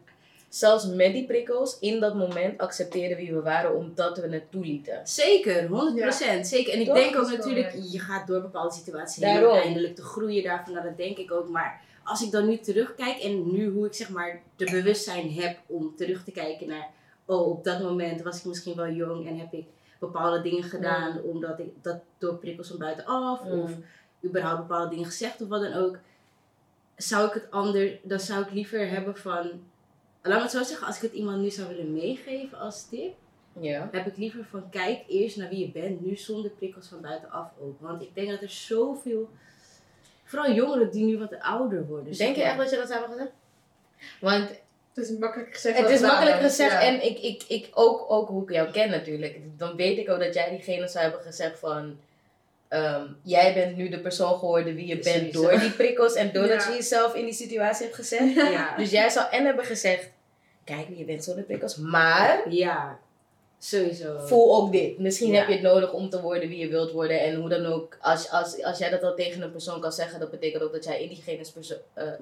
[0.49, 5.07] zelfs met die prikkels in dat moment accepteren wie we waren omdat we het toelieten.
[5.07, 5.69] Zeker, 100%.
[6.41, 6.73] Zeker.
[6.73, 6.95] En ik Toch?
[6.95, 10.73] denk ook natuurlijk, je gaat door bepaalde situaties heen om te groeien daarvan.
[10.73, 11.49] Dat denk ik ook.
[11.49, 15.57] Maar als ik dan nu terugkijk en nu hoe ik zeg maar de bewustzijn heb
[15.65, 16.89] om terug te kijken naar,
[17.25, 19.65] oh, op dat moment was ik misschien wel jong en heb ik
[19.99, 23.51] bepaalde dingen gedaan omdat ik dat door prikkels van buitenaf Mm.
[23.61, 23.71] of
[24.25, 25.97] überhaupt bepaalde dingen gezegd of wat dan ook.
[26.95, 29.49] Zou ik het anders, dan zou ik liever hebben van,
[30.21, 33.13] laat me het zo zeggen, als ik het iemand nu zou willen meegeven als tip
[33.59, 33.89] Ja.
[33.91, 37.47] heb ik liever van kijk eerst naar wie je bent, nu zonder prikkels van buitenaf
[37.61, 37.79] ook.
[37.79, 39.29] Want ik denk dat er zoveel,
[40.31, 42.17] vooral jongeren die nu wat ouder worden.
[42.17, 43.35] Denk je echt dat je dat zou hebben gezegd?
[44.19, 44.49] Want
[44.93, 45.77] Het is makkelijk gezegd.
[45.77, 46.81] het is makkelijk gezegd Ja.
[46.81, 49.39] en ik, ik, ik ook, ook hoe ik jou ken natuurlijk.
[49.57, 51.97] Dan weet ik ook dat jij diegene zou hebben gezegd van...
[52.67, 56.63] ehm, jij bent nu de persoon geworden wie je bent door die prikkels en doordat
[56.63, 56.69] Ja.
[56.69, 58.33] je jezelf in die situatie hebt gezet.
[58.33, 60.09] Ja, Dus jij zou en hebben gezegd,
[60.63, 62.99] kijk je bent zonder prikkels, maar ja,
[63.63, 64.19] sowieso.
[64.19, 64.97] voel ook dit.
[64.99, 65.37] Misschien Ja.
[65.39, 67.97] heb je het nodig om te worden wie je wilt worden en hoe dan ook.
[68.01, 70.83] Als, als, als jij dat al tegen een persoon kan zeggen, dat betekent ook dat
[70.83, 71.77] jij in diegene's persoon...
[71.93, 72.05] eh,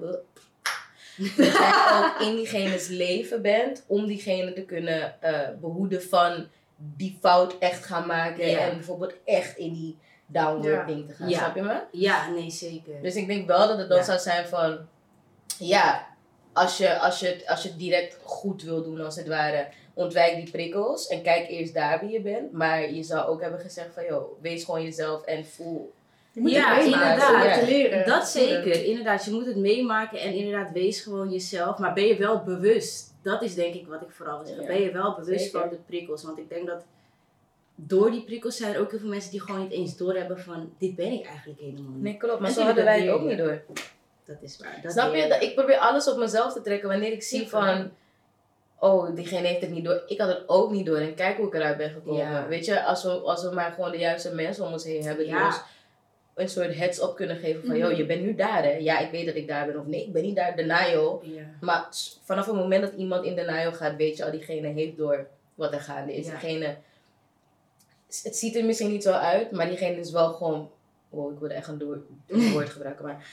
[1.36, 1.72] dat jij
[2.04, 7.84] ook in diegene's leven bent om diegene te kunnen eh, behoeden van die fout echt
[7.84, 8.58] gaan maken Ja.
[8.58, 10.94] en bijvoorbeeld echt in die downward Ja.
[10.94, 11.30] ding te gaan.
[11.30, 11.80] Snap je me?
[11.92, 13.02] Ja, nee, zeker.
[13.02, 14.78] Dus ik denk wel dat het dan zou zijn van,
[15.58, 16.06] ja,
[16.52, 20.34] als je, als, je, als je het direct goed wil doen als het ware, ontwijk
[20.36, 22.52] die prikkels en kijk eerst daar wie je bent.
[22.52, 25.92] Maar je zou ook hebben gezegd van, joh, wees gewoon jezelf en voel.
[26.32, 27.62] Je moet Ja, het inderdaad.
[27.68, 28.06] leren.
[28.06, 29.24] dat zeker, inderdaad.
[29.24, 31.78] Je moet het meemaken en inderdaad, wees gewoon jezelf.
[31.78, 33.14] Maar ben je wel bewust?
[33.22, 34.64] Dat is denk ik wat ik vooral wil zeggen.
[34.64, 35.60] Ja, Ben je wel bewust zeker.
[35.60, 36.22] van de prikkels?
[36.24, 36.84] Want ik denk dat
[37.74, 40.72] door die prikkels zijn er ook heel veel mensen die gewoon niet eens doorhebben van,
[40.78, 42.02] dit ben ik eigenlijk helemaal niet.
[42.02, 42.38] Nee, klopt.
[42.40, 43.62] Maar En zo hadden wij het ook niet door.
[44.24, 44.80] dat is waar.
[44.82, 45.36] Dat Snap je?
[45.40, 47.90] Ik probeer alles op mezelf te trekken wanneer ik zie Ja, van...
[48.80, 50.02] Oh, diegene heeft het niet door.
[50.06, 50.96] Ik had het ook niet door.
[50.96, 52.20] En kijk hoe ik eruit ben gekomen.
[52.30, 52.46] Ja.
[52.48, 55.24] Weet je, als we, als we maar gewoon de juiste mensen om ons heen hebben...
[55.24, 55.46] die Ja.
[55.46, 55.60] ons
[56.34, 57.70] een soort heads up kunnen geven van...
[57.76, 57.78] Mhm.
[57.86, 58.70] Yo, je bent nu daar hè.
[58.70, 59.78] Ja, ik weet dat ik daar ben.
[59.78, 60.56] Of nee, ik ben niet daar.
[60.56, 61.20] Denial.
[61.24, 61.42] Ja.
[61.60, 61.88] Maar
[62.24, 63.96] vanaf het moment dat iemand in denial gaat...
[63.96, 66.26] Weet je al, diegene heeft door wat er gaande is.
[66.26, 66.76] Diegene...
[68.22, 69.50] Het ziet er misschien niet zo uit.
[69.50, 70.70] Maar diegene is wel gewoon...
[71.10, 73.04] Oh, ik wilde echt een door- een woord gebruiken.
[73.04, 73.26] Maar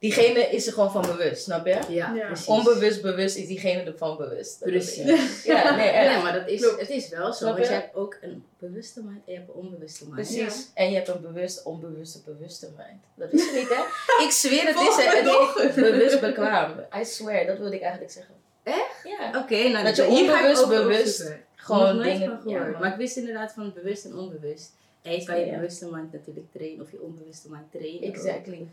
[0.00, 1.42] diegene is er gewoon van bewust.
[1.42, 1.78] Snap je?
[1.88, 2.32] Ja.
[2.46, 4.58] Onbewust, bewust is diegene ervan bewust.
[4.58, 5.44] Precies.
[5.44, 6.14] Ja, nee, echt.
[6.14, 7.32] Nee, maar dat is, het is wel zo.
[7.32, 7.72] Snap Want je?
[7.72, 10.14] je hebt ook een bewuste mind en je hebt een onbewuste mind.
[10.14, 10.70] Precies.
[10.74, 13.02] En je hebt een bewust, onbewuste, bewuste mind.
[13.14, 13.82] Dat is het niet, hè?
[14.24, 15.74] Ik zweer, het is Volg het.
[15.74, 16.74] Bewust bekwaam.
[17.00, 18.34] I swear, dat wilde ik eigenlijk zeggen.
[18.62, 19.00] Echt?
[19.04, 19.38] Ja.
[19.38, 21.32] Oké, nou Dat je onbewust, bewust.
[21.54, 22.28] Gewoon Nog dingen.
[22.28, 22.72] van gehoord.
[22.72, 24.72] Ja, maar ik wist inderdaad van bewust en onbewust.
[25.02, 28.08] En je kan je bewuste mind natuurlijk trainen of je onbewuste mind trainen.
[28.08, 28.66] ook.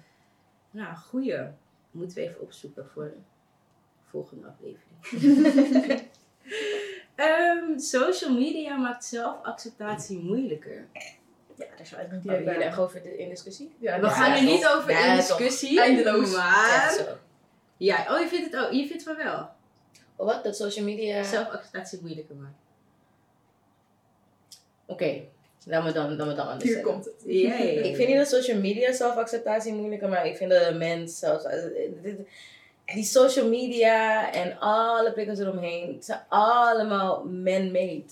[0.77, 1.39] Nou, goeie.
[1.91, 3.17] Moeten we even opzoeken voor de
[4.09, 6.05] volgende aflevering.
[7.15, 10.87] Ehm, social media maakt zelfacceptatie moeilijker.
[11.55, 12.45] Ja, daar zou ik niet bij.
[12.61, 13.75] echt over de- in discussie?
[13.79, 15.37] Ja, We ja, gaan er niet over Ja, in toch.
[15.37, 15.81] discussie.
[15.81, 16.35] Eindeloos.
[16.35, 17.17] Maar.
[17.77, 18.71] Ja, oh, je vindt het ook.
[18.71, 19.49] Je vindt het wel.
[20.15, 20.43] Oh, Wat?
[20.43, 21.23] Dat social media...
[21.23, 22.59] Zelfacceptatie moeilijker maakt.
[24.85, 25.23] Oké.
[25.69, 26.91] Dan we dan, dan we dan anders Hier zeggen.
[26.91, 27.13] komt het.
[27.85, 31.43] Ik vind niet dat social media zelfacceptatie moeilijker, maar ik vind dat een mens zelfs.
[31.45, 32.13] eh,
[32.85, 38.03] Die social media en alle prikkels eromheen, het zijn allemaal man-made.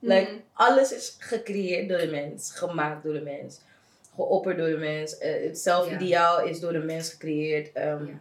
[0.00, 0.40] Like, Mhm.
[0.52, 3.60] alles is gecreëerd door de mens, gemaakt door de mens,
[4.14, 5.18] geopperd door de mens.
[5.18, 7.66] Eh, het zelfideaal is door de mens gecreëerd.
[7.76, 8.18] Um, Ja.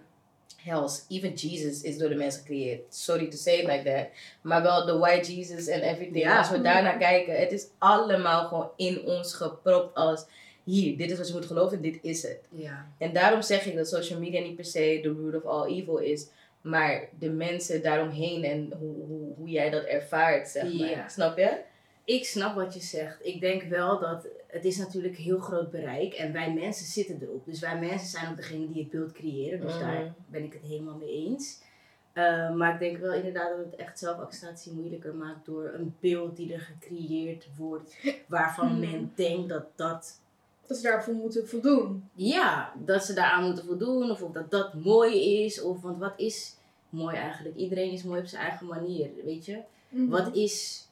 [0.63, 2.81] Hells, even Jesus is door de mens gecreëerd.
[2.89, 4.07] Sorry to say it like that.
[4.41, 6.23] Maar wel de white Jesus en everything.
[6.23, 6.37] Ja.
[6.37, 10.25] Als we daarnaar kijken, het is allemaal gewoon in ons gepropt als
[10.63, 12.39] hier, dit is wat je moet geloven, dit is het.
[12.49, 12.91] Ja.
[12.97, 15.97] En daarom zeg ik dat social media niet per se the root of all evil
[15.97, 16.27] is,
[16.61, 20.89] maar de mensen daaromheen en hoe, hoe, hoe jij dat ervaart, zeg maar.
[20.89, 21.07] Ja.
[21.07, 21.57] Snap je?
[22.05, 23.17] Ik snap wat je zegt.
[23.21, 27.45] Ik denk wel dat het is natuurlijk heel groot bereik en wij mensen zitten erop.
[27.45, 29.61] Dus wij mensen zijn ook degene die het beeld creëren.
[29.61, 29.79] Dus Mhm.
[29.83, 31.65] daar ben ik het helemaal mee eens.
[32.13, 36.35] Uh, maar ik denk wel inderdaad dat het echt zelfacceptatie moeilijker maakt door een beeld
[36.37, 37.95] die er gecreëerd wordt,
[38.27, 38.79] waarvan Mhm.
[38.79, 40.19] men denkt dat dat
[40.67, 42.09] Dat ze daarvoor moeten voldoen.
[42.13, 45.61] ja, dat ze daaraan moeten voldoen of of dat dat mooi is.
[45.61, 46.55] Of, want wat is
[46.89, 47.55] mooi eigenlijk?
[47.55, 49.59] Iedereen is mooi op zijn eigen manier, weet je?
[49.89, 50.07] Mhm.
[50.09, 50.86] Wat is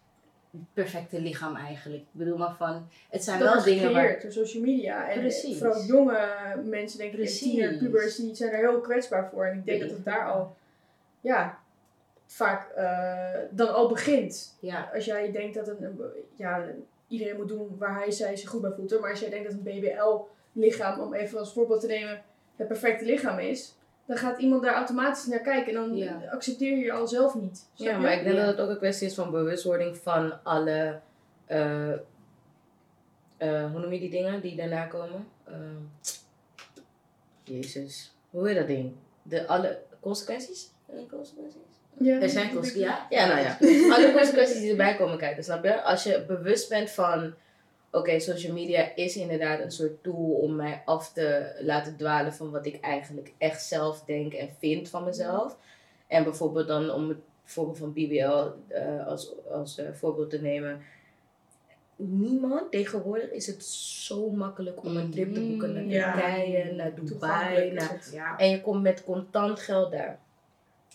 [0.74, 2.02] perfecte lichaam eigenlijk?
[2.02, 4.02] Ik bedoel maar van, het zijn dat wel dingen waar...
[4.02, 5.10] gecreëerd door social media.
[5.10, 5.58] En Precies.
[5.58, 6.28] vooral jonge
[6.64, 9.46] mensen, denk ik, tiener, pubers, die zijn er heel kwetsbaar voor.
[9.46, 10.56] En ik denk dat het daar al,
[11.22, 11.60] ja,
[12.26, 14.56] vaak eh, dan al begint.
[14.60, 16.00] Ja, Als jij denkt dat een, een-
[16.36, 16.64] ja,
[17.08, 19.00] iedereen moet doen waar hij zij zich goed bij voelt.
[19.00, 22.22] Maar als jij denkt dat een BBL-lichaam, om even als voorbeeld te nemen,
[22.56, 25.68] het perfecte lichaam is, dan gaat iemand daar automatisch naar kijken.
[25.76, 26.22] En dan Ja.
[26.32, 27.66] accepteer je je al zelf niet.
[27.74, 27.98] Ja, je?
[27.98, 28.46] maar ik denk Ja.
[28.46, 31.00] dat het ook een kwestie is van bewustwording van alle,
[31.46, 35.28] eh, eh, hoe noem je die dingen die daarna komen?
[35.44, 35.76] Ehm,
[37.44, 38.94] Jezus, hoe heet dat ding?
[39.24, 40.70] De alle consequenties?
[40.86, 41.62] Eh, consequenties?
[42.00, 42.74] Ja, er zijn ik.
[42.76, 43.06] ja?
[43.10, 43.58] Ja, nou ja.
[43.96, 45.82] Alle consequenties die erbij komen kijken, snap je?
[45.82, 47.34] Als je bewust bent van,
[47.96, 52.52] oké, social media is inderdaad een soort tool om mij af te laten dwalen van
[52.52, 55.58] wat ik eigenlijk echt zelf denk en vind van mezelf.
[56.08, 60.82] En bijvoorbeeld dan om het voorbeeld van BBL eh, als, als eh, voorbeeld te nemen.
[61.96, 66.14] Niemand, tegenwoordig is het zo makkelijk om een trip te boeken naar Ja.
[66.14, 68.10] Turkije, naar Dubai, naar het.
[68.14, 68.38] Ja.
[68.38, 70.20] en je komt met contant geld daar.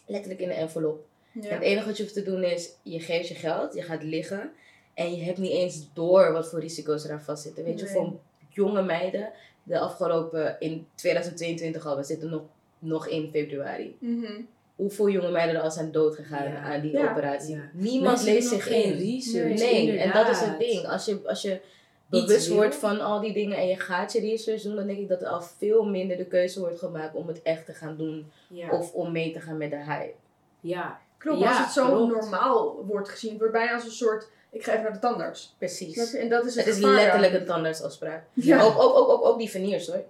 [0.07, 1.09] Letterlijk in een envelop.
[1.35, 4.03] En het enige wat je hoeft te doen is, je geeft je geld, je gaat
[4.03, 4.53] liggen.
[5.01, 7.65] En je hebt niet eens door wat voor risico's eraan vastzitten.
[7.65, 8.13] Weet je, voor
[8.49, 9.31] jonge meiden,
[9.63, 12.43] de afgelopen, in 2022 al, we zitten nog,
[12.79, 13.97] nog in februari.
[13.99, 14.33] Mhm.
[14.77, 16.59] Hoeveel jonge meiden er al zijn doodgegaan Ja.
[16.63, 17.11] aan die Ja.
[17.11, 17.55] operatie.
[17.57, 17.71] Ja.
[17.73, 18.99] Niemand leest zich geen in.
[18.99, 20.87] research, Nee, en dat is het ding.
[20.87, 21.51] Als je, als je
[22.11, 22.57] Iets bewust wil.
[22.57, 25.23] wordt van al die dingen en je gaat je research doen, dan denk ik dat
[25.23, 28.71] er al veel minder de keuze wordt gemaakt om het echt te gaan doen Ja.
[28.71, 30.15] of om mee te gaan met de hype.
[30.61, 31.01] ja.
[31.19, 32.13] Klopt, Ja, als het zo klopt.
[32.13, 35.55] normaal wordt gezien, wordt bijna als een soort, ik ga even naar de tandarts.
[35.59, 36.15] Precies.
[36.15, 38.23] En dat is het Het is letterlijk een tandartsafspraak.
[38.33, 38.63] Ja.
[38.63, 40.03] Ook, ook, ook, ook, ook die veneers hoor.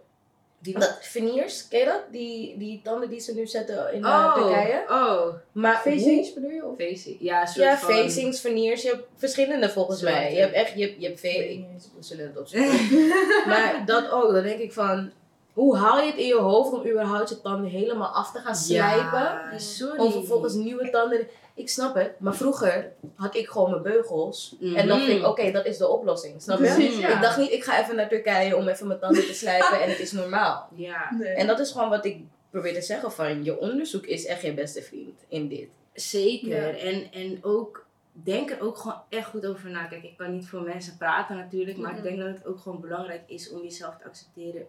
[0.62, 2.03] Die Dat, veneers, ken je dat?
[2.11, 4.85] Die, die tanden die ze nu zetten in eh, oh, Turkije.
[4.88, 6.64] oh, Maar Facings bedoel je?
[6.66, 6.76] Of?
[6.79, 7.16] facing.
[7.20, 7.94] Ja, soort Ja, van...
[7.94, 8.83] facings, veneers.
[8.83, 10.18] Je hebt verschillende volgens Zwarte.
[10.20, 10.33] mij.
[10.35, 11.88] Je hebt echt, je hebt, je hebt Ik weet ve- niet eens.
[11.96, 13.09] We zullen het opzoeken.
[13.46, 15.11] maar dat ook, dan denk ik van...
[15.54, 18.54] Hoe haal je het in je hoofd om überhaupt je tanden helemaal af te gaan
[18.54, 19.20] slijpen?
[19.20, 19.98] Ja, sorry.
[19.98, 21.26] Om vervolgens nieuwe tanden...
[21.54, 24.56] Ik snap het, maar vroeger had ik gewoon mijn beugels.
[24.74, 25.10] En dan Mhm.
[25.10, 26.42] ik, oké, dat is de oplossing.
[26.42, 26.64] Snap je?
[26.64, 27.08] Precies, ja.
[27.14, 29.88] Ik dacht niet, ik ga even naar Turkije om even mijn tanden te slijpen en
[29.90, 30.68] het is normaal.
[30.74, 31.14] Ja.
[31.18, 31.28] Nee.
[31.28, 32.18] En dat is gewoon wat ik
[32.50, 35.68] probeer te zeggen van je onderzoek is echt je beste vriend in dit.
[35.94, 36.76] Zeker.
[36.76, 36.78] Ja.
[36.78, 39.84] En, en ook, denk er ook gewoon echt goed over na.
[39.84, 42.80] Kijk, ik kan niet voor mensen praten natuurlijk, maar ik denk dat het ook gewoon
[42.80, 44.66] belangrijk is om jezelf te accepteren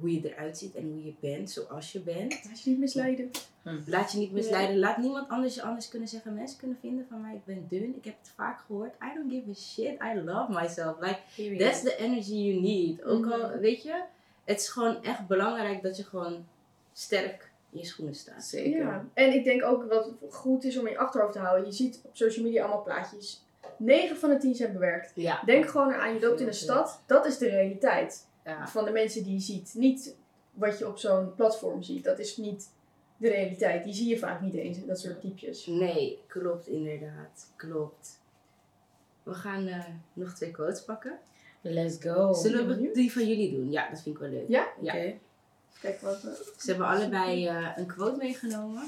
[0.00, 2.44] hoe je eruit ziet en hoe je bent, zoals je bent.
[2.44, 3.30] Laat je niet misleiden.
[3.86, 4.78] Laat je niet misleiden.
[4.78, 6.34] Laat niemand anders je anders kunnen zeggen.
[6.34, 7.94] Mensen kunnen vinden van mij, ik ben dun.
[7.96, 8.94] Ik heb het vaak gehoord.
[8.94, 10.02] I don't give a shit.
[10.02, 10.96] I love myself.
[11.00, 13.04] Like, that's the energy you need.
[13.04, 13.58] Ook al, Mhm.
[13.58, 14.02] weet je,
[14.44, 16.46] het is gewoon echt belangrijk dat je gewoon
[16.92, 18.44] sterk in je schoenen staat.
[18.44, 18.78] Zeker.
[18.80, 19.04] Ja.
[19.14, 21.66] En ik denk ook wat goed is om in je achterhoofd te houden.
[21.66, 23.44] Je ziet op social media allemaal plaatjes.
[23.78, 25.12] 9 van de 10 zijn bewerkt.
[25.14, 25.42] Ja.
[25.44, 27.00] Denk gewoon aan, je loopt in een stad.
[27.06, 28.68] Dat is de realiteit ja.
[28.68, 29.74] van de mensen die je ziet.
[29.74, 30.14] Niet
[30.52, 32.04] wat je op zo'n platform ziet.
[32.04, 32.70] Dat is niet
[33.16, 33.84] de realiteit.
[33.84, 35.66] Die zie je vaak niet eens, dat soort typjes.
[35.66, 37.52] Nee, klopt inderdaad.
[37.56, 38.20] Klopt.
[39.22, 41.18] We gaan eh, nog twee quotes pakken.
[41.60, 42.32] Let's go.
[42.32, 43.70] Zullen we die van jullie doen?
[43.70, 44.48] Ja, dat vind ik wel leuk.
[44.48, 44.66] Ja?
[44.80, 44.92] Ja.
[44.94, 45.14] Oké.
[45.80, 46.24] Kijk wat.
[46.24, 48.82] eh, Ze hebben allebei eh, een quote meegenomen.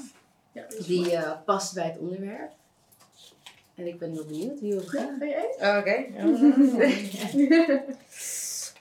[0.51, 2.51] ja, Die eh, past bij het onderwerp.
[3.75, 5.19] En ik ben heel benieuwd wie wil Ja, beginnen.
[5.19, 5.77] ben je eens?
[5.77, 6.05] Oké.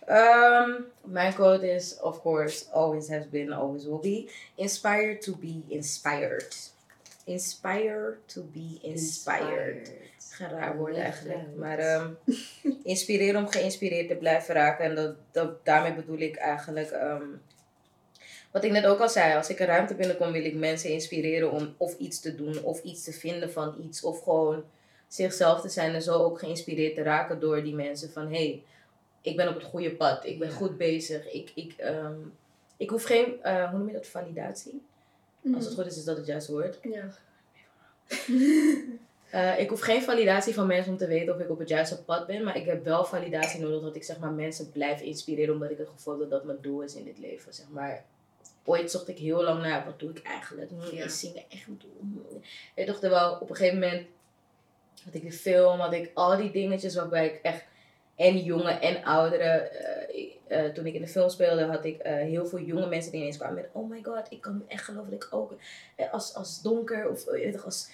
[0.08, 0.70] Ehm,
[1.04, 4.30] mijn quote is, of course, always has been, always will be.
[4.54, 6.72] Inspired to be inspired.
[7.24, 9.92] Inspire to be inspired.
[10.30, 11.56] Geen raar woord Leg eigenlijk.
[11.56, 11.78] Maar
[12.82, 14.84] inspireren om geïnspireerd te blijven raken.
[14.84, 16.90] En dat, dat, daarmee bedoel ik eigenlijk...
[16.90, 17.26] ehm,
[18.50, 21.50] wat ik net ook al zei, als ik een ruimte binnenkom, wil ik mensen inspireren
[21.50, 24.64] om of iets te doen, of iets te vinden van iets, of gewoon
[25.08, 28.62] zichzelf te zijn en zo ook geïnspireerd te raken door die mensen van hé, hey,
[29.28, 30.54] ik ben op het goede pad, ik ben Ja.
[30.54, 32.14] goed bezig, ik, ik, ehm,
[32.76, 34.82] ik hoef geen, eh, hoe noem je dat, validatie?
[35.54, 36.78] Als het goed is, is dat het juiste woord.
[36.82, 37.08] Ja.
[39.30, 42.02] Eh, ik hoef geen validatie van mensen om te weten of ik op het juiste
[42.02, 45.54] pad ben, maar ik heb wel validatie nodig dat ik zeg maar mensen blijf inspireren
[45.54, 47.54] omdat ik het gevoel heb dat dat mijn doel is in dit leven.
[47.54, 48.04] Zeg maar,
[48.64, 50.70] ooit zocht ik heel lang naar wat doe ik eigenlijk?
[50.70, 51.04] Hmm, Ja.
[51.04, 51.66] Is zingen echt.
[51.66, 51.82] Weet
[52.74, 54.06] je toch, terwijl op een gegeven moment
[55.04, 57.64] had ik de film, had ik al die dingetjes waarbij ik echt
[58.18, 59.72] en jonge en ouderen.
[59.72, 63.12] eh, eh, toen ik in de film speelde, had ik eh, heel veel jonge mensen
[63.12, 65.54] die ineens kwamen met: Oh my god, ik kan echt geloven dat ik ook
[66.10, 67.90] als, als donker of toch, als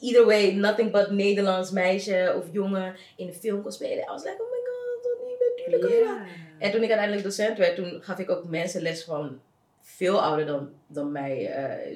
[0.00, 4.04] either way, nothing but Nederlands meisje of jongen in de film kon spelen.
[4.04, 5.82] I was like: Oh my god, dat niet natuurlijk.
[5.82, 6.66] kan je dat?" Ja.
[6.66, 9.40] En toen ik uiteindelijk docent werd, toen gaf ik ook mensen les van
[9.80, 11.54] veel ouder dan, dan mij,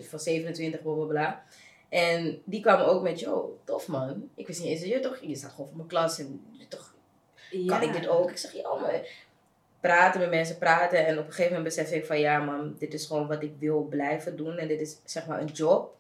[0.09, 1.45] van 27, bla bla bla.
[1.89, 4.29] En die kwamen ook met, yo, tof man.
[4.35, 6.69] Ik wist niet eens, je toch, je staat gewoon voor mijn klas en je
[7.67, 8.31] kan ik dit ook?
[8.31, 9.01] Ik zeg, ja, maar
[9.81, 11.07] praten met mensen, praten.
[11.07, 13.53] En op een gegeven moment besef ik van, ja man, dit is gewoon wat ik
[13.59, 14.57] wil blijven doen.
[14.57, 15.95] En dit is zeg maar een job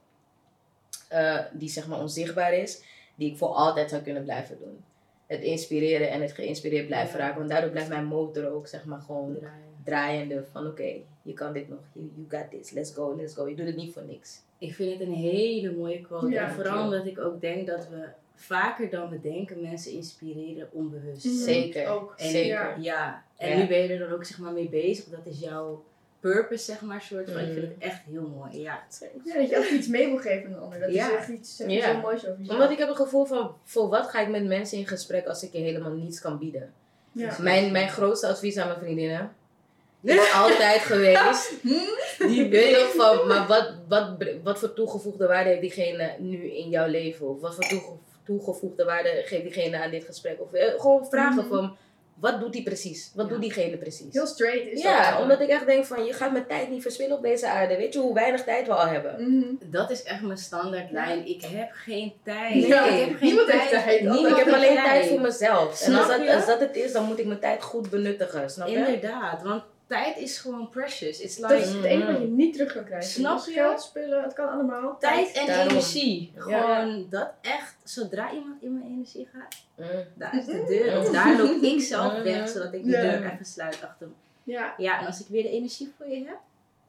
[1.08, 2.82] eh, die zeg maar onzichtbaar is,
[3.14, 4.84] die ik voor altijd zou kunnen blijven doen.
[5.26, 7.24] Het inspireren en het geïnspireerd blijven Ja.
[7.24, 7.38] raken.
[7.38, 9.58] Want daardoor blijft mijn motor ook zeg maar gewoon Draaien.
[9.84, 13.48] draaiende van, oké, je kan dit nog, you, you got this, let's go, let's go.
[13.48, 14.40] Je doet het niet voor niks.
[14.58, 16.28] Ik vind het een hele mooie quote.
[16.28, 20.68] Ja, en vooral omdat ik ook denk dat we vaker dan we denken mensen inspireren
[20.72, 21.24] onbewust.
[21.24, 21.34] Mhm.
[21.34, 21.88] Zeker.
[21.88, 22.14] Ook.
[22.16, 22.74] En Zeker.
[22.80, 23.24] Ja.
[23.36, 23.56] En Ja.
[23.56, 25.04] nu ben je er dan ook zeg maar mee bezig.
[25.04, 25.84] Dat is jouw
[26.20, 27.40] purpose, zeg maar, soort van.
[27.40, 27.64] Ik vind Mhm.
[27.66, 28.60] het echt heel mooi.
[28.60, 28.82] Ja.
[29.24, 30.80] Ja, dat je ook iets mee wil geven aan een ander.
[30.80, 31.08] Dat Ja.
[31.10, 31.92] is echt iets zeg, Ja.
[31.94, 32.50] zo moois over jezelf.
[32.58, 35.42] Omdat ik heb het gevoel van, voor wat ga ik met mensen in gesprek als
[35.42, 36.72] ik je helemaal niets kan bieden?
[37.12, 37.36] Ja.
[37.40, 39.32] Mijn, mijn grootste advies aan mijn vriendinnen
[40.02, 41.52] is altijd geweest.
[42.28, 46.44] Die weet je toch van, maar wat, wat, wat voor toegevoegde waarde heeft diegene nu
[46.52, 47.28] in jouw leven?
[47.28, 47.92] Of wat voor toege-
[48.24, 50.40] toegevoegde waarde geeft diegene aan dit gesprek?
[50.40, 51.54] Of eh, gewoon vragen Mhm.
[51.54, 51.76] van,
[52.14, 53.10] wat doet die precies?
[53.14, 53.32] Wat Ja.
[53.32, 54.12] doet diegene precies?
[54.12, 55.20] Heel straight is ja, dat.
[55.20, 57.76] omdat ik echt denk van, je gaat mijn tijd niet verspillen op deze aarde.
[57.76, 59.14] Weet je hoe weinig tijd we al hebben?
[59.38, 59.70] Mhm.
[59.70, 61.26] Dat is echt mijn standaardlijn.
[61.26, 62.66] Ik heb geen tijd.
[62.66, 63.84] Ja, ik heb geen niemand heeft tijd.
[63.84, 64.00] tijd.
[64.00, 65.80] Niemand ik heb alleen tijd voor mezelf.
[65.86, 66.34] En als dat, je?
[66.34, 68.50] als dat het is, dan moet ik mijn tijd goed benuttigen.
[68.50, 68.76] Snap je?
[68.76, 71.20] Inderdaad, want tijd is gewoon precious.
[71.20, 73.08] It's Dat is het enige wat je niet terug kan krijgen.
[73.10, 73.52] Snap Dus je?
[73.52, 74.98] Geld, spullen, het kan allemaal.
[74.98, 75.68] tijd en Daarom.
[75.68, 76.32] energie.
[76.34, 76.40] Ja.
[76.42, 79.86] Gewoon dat echt, zodra iemand in mijn energie gaat, Mm.
[80.14, 80.98] daar is de deur.
[80.98, 83.00] Of daar loop ik zelf weg, zodat ik de Ja.
[83.02, 84.12] deur even sluit achter me.
[84.52, 86.38] Ja, Ja, en als ik weer de energie voor je heb.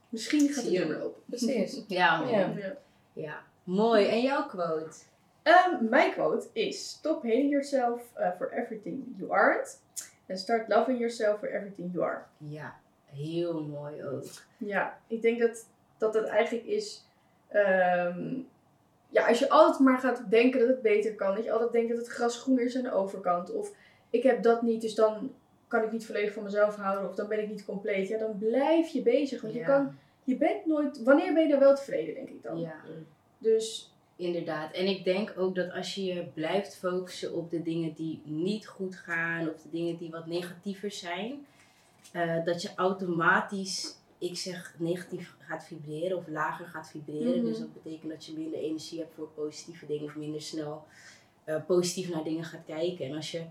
[0.10, 1.22] misschien gaat weer weer open.
[1.26, 1.82] Precies.
[1.88, 2.30] Ja, man.
[2.58, 2.74] Ja.
[3.14, 3.41] Ja.
[3.64, 4.06] Mooi.
[4.08, 4.98] En jouw quote?
[5.43, 9.80] Ehm, mijn quote is: Stop hating yourself uh, for everything you aren't.
[10.30, 12.24] And start loving yourself for everything you are.
[12.38, 12.76] Ja,
[13.06, 14.26] heel mooi ook.
[14.58, 17.06] Ja, ik denk dat dat het eigenlijk is.
[17.47, 18.34] ehm,
[19.10, 21.36] ja, als je altijd maar gaat denken dat het beter kan.
[21.36, 23.51] Dat je altijd denkt dat het gras groener is aan de overkant.
[23.51, 23.74] Of
[24.10, 25.32] ik heb dat niet, dus dan
[25.68, 27.10] kan ik niet volledig van mezelf houden.
[27.10, 28.08] Of dan ben ik niet compleet.
[28.08, 29.41] Ja, dan blijf je bezig.
[29.41, 31.03] Want je, kan, je bent nooit.
[31.03, 32.60] Wanneer ben je dan wel tevreden, denk ik dan?
[32.60, 32.76] Ja.
[33.38, 34.74] Dus Inderdaad.
[34.74, 38.68] En ik denk ook dat als je je blijft focussen op de dingen die niet
[38.68, 41.45] goed gaan, of de dingen die wat negatiever zijn,
[42.12, 47.38] eh, dat je automatisch ik zeg negatief gaat vibreren of lager gaat vibreren.
[47.38, 47.45] Mhm.
[47.45, 50.86] Dus dat betekent dat je minder energie hebt voor positieve dingen of minder snel
[51.43, 53.06] eh, positief naar dingen gaat kijken.
[53.06, 53.43] En als je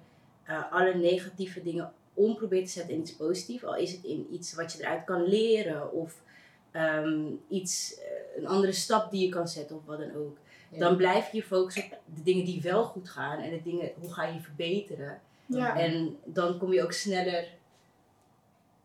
[0.43, 4.27] eh, alle negatieve dingen om probeert te zetten in iets positiefs, al is het in
[4.33, 6.23] iets wat je eruit kan leren of
[6.71, 8.01] ehm, iets,
[8.37, 10.37] een andere stap die je kan zetten of wat dan ook.
[10.71, 10.79] Ja.
[10.79, 13.93] Dan blijf je je focussen op de dingen die wel goed gaan en de dingen,
[14.01, 15.21] hoe ga je verbeteren.
[15.47, 17.49] Ja, En dan kom je ook sneller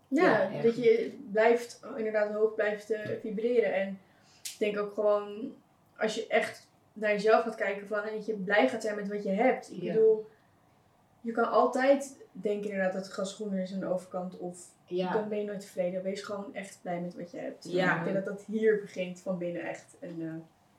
[0.10, 3.74] ja, ja, dat je blijft, inderdaad hoog blijft eh, vibreren.
[3.74, 4.00] En
[4.44, 5.54] ik denk ook gewoon,
[5.98, 9.08] als je echt naar jezelf gaat kijken van, en dat je blij gaat zijn met
[9.08, 9.72] wat je hebt.
[9.72, 9.94] Ik Ja.
[9.94, 10.28] bedoel,
[11.22, 14.38] je kan altijd denken inderdaad dat het gras groener is aan de overkant.
[14.38, 16.04] Of ja, dan ben je nooit tevreden.
[16.04, 17.72] Wees gewoon echt blij met wat je hebt.
[17.72, 17.98] Ja.
[17.98, 19.96] Ik denk dat dat hier begint van binnen echt.
[20.00, 20.34] En, eh,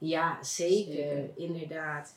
[0.09, 1.31] Ja, zeker, Zeker.
[1.37, 2.15] inderdaad.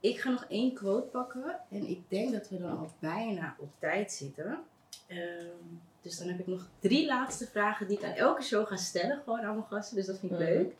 [0.00, 3.68] Ik ga nog één quote pakken en ik denk dat we dan al bijna op
[3.78, 4.58] tijd zitten.
[5.06, 5.46] Ehm,
[6.02, 9.20] dus dan heb ik nog drie laatste vragen die ik aan elke show ga stellen,
[9.24, 10.48] gewoon aan mijn gasten, dus dat vind ik Mhm.
[10.48, 10.72] leuk.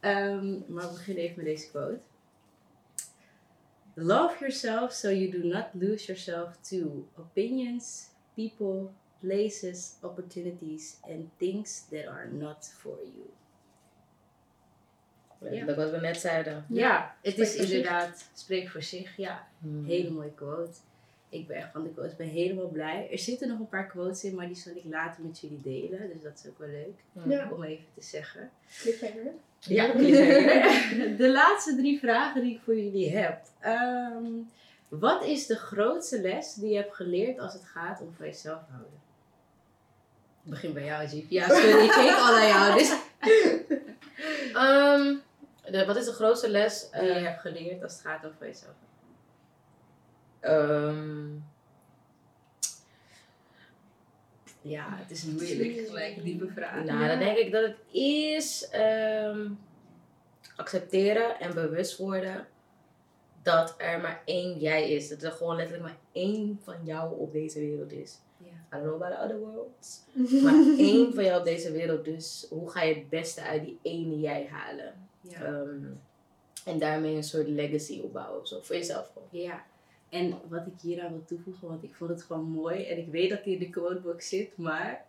[0.00, 1.98] Ehm, maar we beginnen even met deze quote.
[3.94, 8.88] Love yourself so you do not lose yourself to opinions, people,
[9.20, 13.26] places, opportunities and things that are not for you.
[15.66, 16.66] Dat wat we net zeiden.
[16.68, 19.16] Ja, het is inderdaad, spreek voor zich.
[19.16, 19.84] Ja, Hmm.
[19.84, 20.78] hele mooie quote.
[21.28, 23.08] Ik ben echt van de quotes, ik ben helemaal blij.
[23.10, 26.08] Er zitten nog een paar quotes in, maar die zal ik later met jullie delen.
[26.12, 27.28] Dus dat is ook wel leuk.
[27.28, 27.50] Ja.
[27.50, 28.50] om even te zeggen.
[28.80, 29.32] cliffhanger.
[29.60, 31.16] Ja, cliffhanger.
[31.16, 33.40] De laatste drie vragen die ik voor jullie heb.
[33.60, 34.24] Ehm,
[34.88, 38.60] wat is de grootste les die je hebt geleerd als het gaat om van jezelf
[38.68, 38.92] houden?
[40.44, 41.30] Ik begin bij jou, Jeep.
[41.30, 42.78] Ja, sorry, ik keek al naar jou.
[42.78, 42.96] Dus
[44.52, 45.14] Ehm,
[45.72, 46.90] de, wat is de grootste les?
[46.90, 48.72] die je Eh, hebt geleerd als het gaat om van jezelf
[50.46, 51.34] ehm,
[54.60, 55.86] Ja, het is moeilijk.
[55.86, 56.84] Gelijk diepe vraag.
[56.84, 57.08] nou, Ja.
[57.08, 59.48] dan denk ik dat het is ehm,
[60.56, 62.46] accepteren en bewust worden
[63.42, 65.08] dat er maar één jij is.
[65.08, 68.18] Dat er gewoon letterlijk maar één van jou op deze wereld is.
[68.42, 70.00] I don't know about the other worlds.
[70.44, 72.04] Maar één van jou op deze wereld.
[72.04, 74.94] Dus hoe ga je het beste uit die ene jij halen?
[75.32, 75.84] Ehm,
[76.64, 78.40] en daarmee een soort legacy opbouwen.
[78.40, 79.28] of Zo, voor jezelf gewoon.
[79.30, 79.64] Ja,
[80.08, 83.30] en wat ik hieraan wil toevoegen, want ik vond het gewoon mooi en ik weet
[83.30, 85.04] dat die in de quotebook zit, maar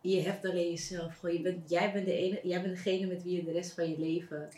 [0.00, 1.18] je hebt alleen jezelf.
[1.18, 3.72] Gewoon, je bent, jij, bent de ene, jij bent degene met wie je de rest
[3.72, 4.48] van je leven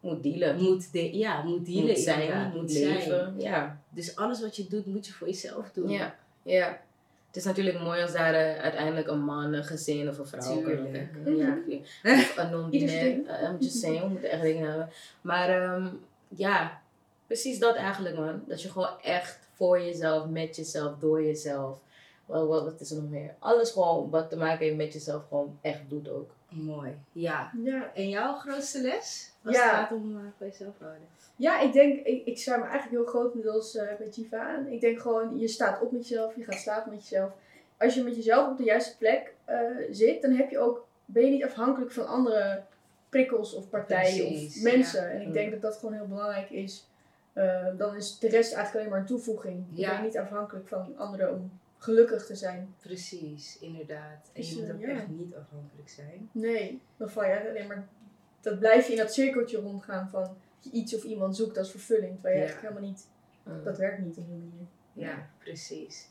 [0.00, 0.62] Moet dealen.
[0.62, 1.86] moet, de, ja, moet dealen.
[1.86, 2.94] moet zijn, moet zijn.
[2.94, 3.34] leven.
[3.38, 3.80] Ja.
[3.90, 5.88] Dus alles wat je doet, moet je voor jezelf doen.
[5.88, 6.82] ja, ja.
[7.26, 10.54] Het is natuurlijk mooi als daar eh, uiteindelijk een man, een gezin of een vrouw
[10.54, 10.92] kan Tuurlijk.
[10.92, 11.36] kijken.
[11.36, 11.58] Ja.
[12.02, 13.12] Of een non-binair.
[13.42, 14.88] I'm just saying, we moeten echt dingen hebben.
[15.20, 15.86] Maar ehm,
[16.28, 16.82] ja,
[17.26, 18.42] precies dat eigenlijk man.
[18.46, 21.78] Dat je gewoon echt voor jezelf, met jezelf, door jezelf.
[22.26, 23.34] Wat, wat, wat is er nog meer?
[23.38, 26.30] Alles gewoon wat te maken heeft met jezelf gewoon echt doet ook.
[26.48, 26.98] Mooi.
[27.12, 27.50] Ja.
[27.62, 27.90] Ja.
[27.94, 29.32] En jouw grootste les?
[29.44, 29.62] Als Ja.
[29.62, 31.00] het gaat om uh, voor jezelf houden.
[31.36, 34.66] Ja, ik denk, ik, ik sluit me eigenlijk heel grotendeels eh bij Jiva aan.
[34.66, 37.32] Ik denk gewoon, je staat op met jezelf, je gaat slapen met jezelf.
[37.78, 39.58] Als je met jezelf op de juiste plek eh,
[39.90, 42.62] zit, dan heb je ook, ben je niet afhankelijk van andere
[43.08, 45.10] prikkels of partijen Precies, of mensen.
[45.10, 46.86] En ik denk dat dat gewoon heel belangrijk is.
[47.34, 49.66] Eh, dan is de rest eigenlijk alleen maar een toevoeging.
[49.70, 49.90] Je Ja.
[49.90, 52.74] bent niet afhankelijk van anderen om gelukkig te zijn.
[52.80, 54.30] Precies, inderdaad.
[54.32, 54.88] En je moet ook ja.
[54.88, 56.28] echt niet afhankelijk zijn.
[56.32, 57.88] Nee, dan val je alleen maar...
[58.40, 62.12] Dat blijf je in dat cirkeltje rondgaan van je iets of iemand zoekt als vervulling.
[62.14, 62.46] Terwijl je Ja.
[62.46, 63.06] eigenlijk helemaal niet...
[63.42, 63.64] Mm.
[63.64, 64.66] Dat werkt niet op die manier.
[64.92, 66.08] Ja, precies.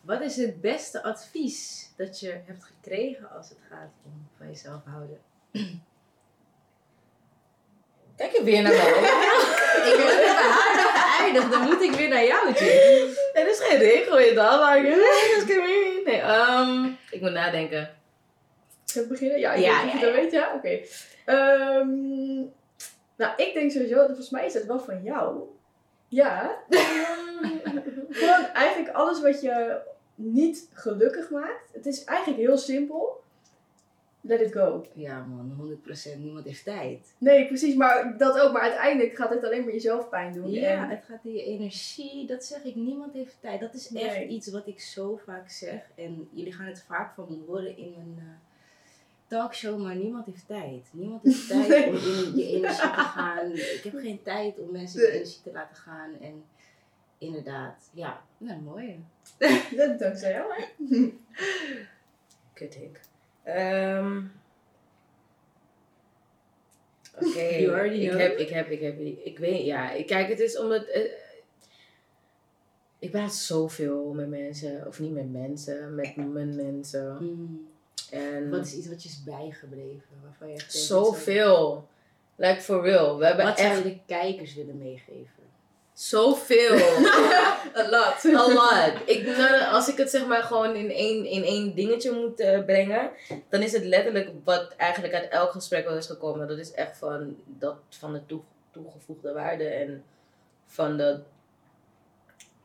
[0.00, 4.84] Wat is het beste advies dat je hebt gekregen als het gaat om van jezelf
[4.84, 5.18] houden?
[8.16, 9.60] Kijk je weer naar mij.
[9.86, 13.08] ik ben met haar nog geëindigd, dan moet ik weer naar jou, Jim.
[13.32, 14.60] Er is geen regel in dat.
[14.60, 14.82] maar-
[16.04, 17.90] Nee, ehm, ik moet nadenken.
[18.84, 19.38] Zullen we beginnen?
[19.40, 20.52] Ja, ik Ja, ja, je dat weet, ja?
[20.54, 20.80] Oké.
[21.24, 22.34] Ehm,
[23.16, 25.40] nou, ik denk sowieso, volgens mij is het wel van jou.
[26.08, 26.56] Ja.
[26.68, 27.44] Ehm,
[28.10, 29.76] Gewoon eigenlijk alles wat je
[30.14, 31.72] niet gelukkig maakt.
[31.72, 33.21] Het is eigenlijk heel simpel.
[34.24, 34.86] Let it go.
[34.94, 35.78] Ja man,
[36.14, 36.18] 100%.
[36.18, 37.14] Niemand heeft tijd.
[37.18, 38.52] Nee, precies, maar dat ook.
[38.52, 40.50] Maar uiteindelijk gaat het alleen maar jezelf pijn doen.
[40.50, 42.26] Ja, En- het gaat in je energie.
[42.26, 43.60] Dat zeg ik, niemand heeft tijd.
[43.60, 44.28] Dat is echt Nee.
[44.28, 45.80] iets wat ik zo vaak zeg.
[45.94, 48.24] En jullie gaan het vaak van me horen in mijn eh,
[49.26, 50.86] talkshow, maar niemand heeft tijd.
[50.90, 51.88] Niemand heeft tijd Nee.
[51.88, 53.50] om in je energie te gaan.
[53.52, 56.10] Ik heb geen tijd om mensen je energie te laten gaan.
[56.20, 56.44] En
[57.18, 59.04] inderdaad, ja, nou mooi.
[59.76, 60.64] Dat dankzij jou, hè?
[62.52, 63.00] Kut ik.
[63.44, 64.20] Ehm
[67.20, 70.58] Oké, ik heb, ik heb, ik heb, ik, ik weet, ja, ik, kijk, het is
[70.58, 71.02] omdat, eh,
[72.98, 77.16] ik praat zoveel met mensen, of niet met mensen, met mijn mensen.
[77.20, 77.68] Mm,
[78.10, 80.08] En Wat is iets wat je is bijgebleven?
[80.22, 81.88] Waarvan je echt zoveel.
[82.36, 83.18] Like for real.
[83.18, 85.42] We hebben Wat zou echt je de kijkers willen meegeven?
[85.92, 86.76] zoveel.
[87.76, 88.24] A lot.
[88.40, 88.92] A lot.
[89.08, 92.64] Ik, nou, als ik het zeg maar gewoon in één, in één dingetje moet eh,
[92.64, 93.10] brengen,
[93.48, 96.48] dan is het letterlijk wat eigenlijk uit elk gesprek wel is gekomen.
[96.48, 100.04] Dat is echt van, dat, van de toe- toegevoegde waarde en
[100.66, 101.20] van de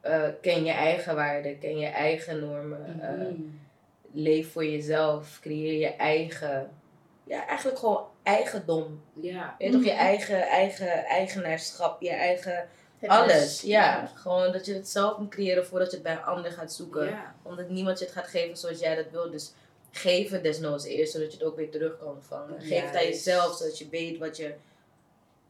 [0.02, 3.34] eh, ken je eigen waarde, ken je eigen normen, eh, Mhm.
[4.12, 6.70] leef voor jezelf, creëer je eigen,
[7.24, 9.02] ja eigenlijk gewoon eigendom.
[9.22, 9.56] Ja.
[9.58, 10.00] Je toch je Mhm.
[10.00, 12.68] eigen, eigen eigenaarschap, je eigen
[13.08, 13.36] alles.
[13.36, 14.12] is- Ja.
[14.16, 17.06] gewoon dat je het zelf moet creëren voordat je het bij een ander gaat zoeken.
[17.06, 17.36] Ja.
[17.44, 19.32] Omdat niemand je het gaat geven zoals jij dat wil.
[19.32, 19.54] Dus
[19.92, 22.62] geef het desnoods eerst, zodat je het ook weer terug kan ontvangen.
[22.62, 24.54] Geef het aan jezelf, zodat je weet wat je,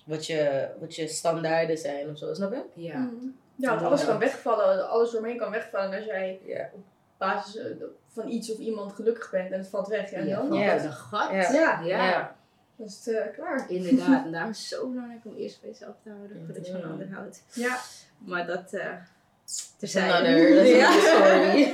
[0.06, 2.34] wat je, wat je standaarden zijn of zo.
[2.34, 2.64] Snap je?
[2.74, 2.98] Ja.
[2.98, 3.26] Mhm.
[3.56, 4.08] Ja, want alles Ja.
[4.08, 6.70] kan wegvallen, alles doorheen kan wegvallen als jij Ja.
[6.74, 6.80] op
[7.18, 7.66] basis eh,
[8.08, 10.12] van iets of iemand gelukkig bent en het valt weg.
[10.12, 10.54] Ja, en Ja, dan?
[10.54, 10.76] Ja.
[10.76, 11.32] wat een gat.
[11.32, 11.82] Ja.
[11.82, 12.36] Ja.
[12.78, 13.70] Dan is het eh, klaar.
[13.72, 14.24] Inderdaad.
[14.26, 16.82] En daarom is het zo belangrijk om eerst bij jezelf te houden voordat je van
[16.82, 17.02] een Mhm.
[17.02, 17.44] ander houdt.
[17.54, 17.80] Ja.
[18.18, 18.94] Maar dat uh,
[19.80, 19.94] that's
[20.78, 20.92] Ja.
[20.92, 21.74] story.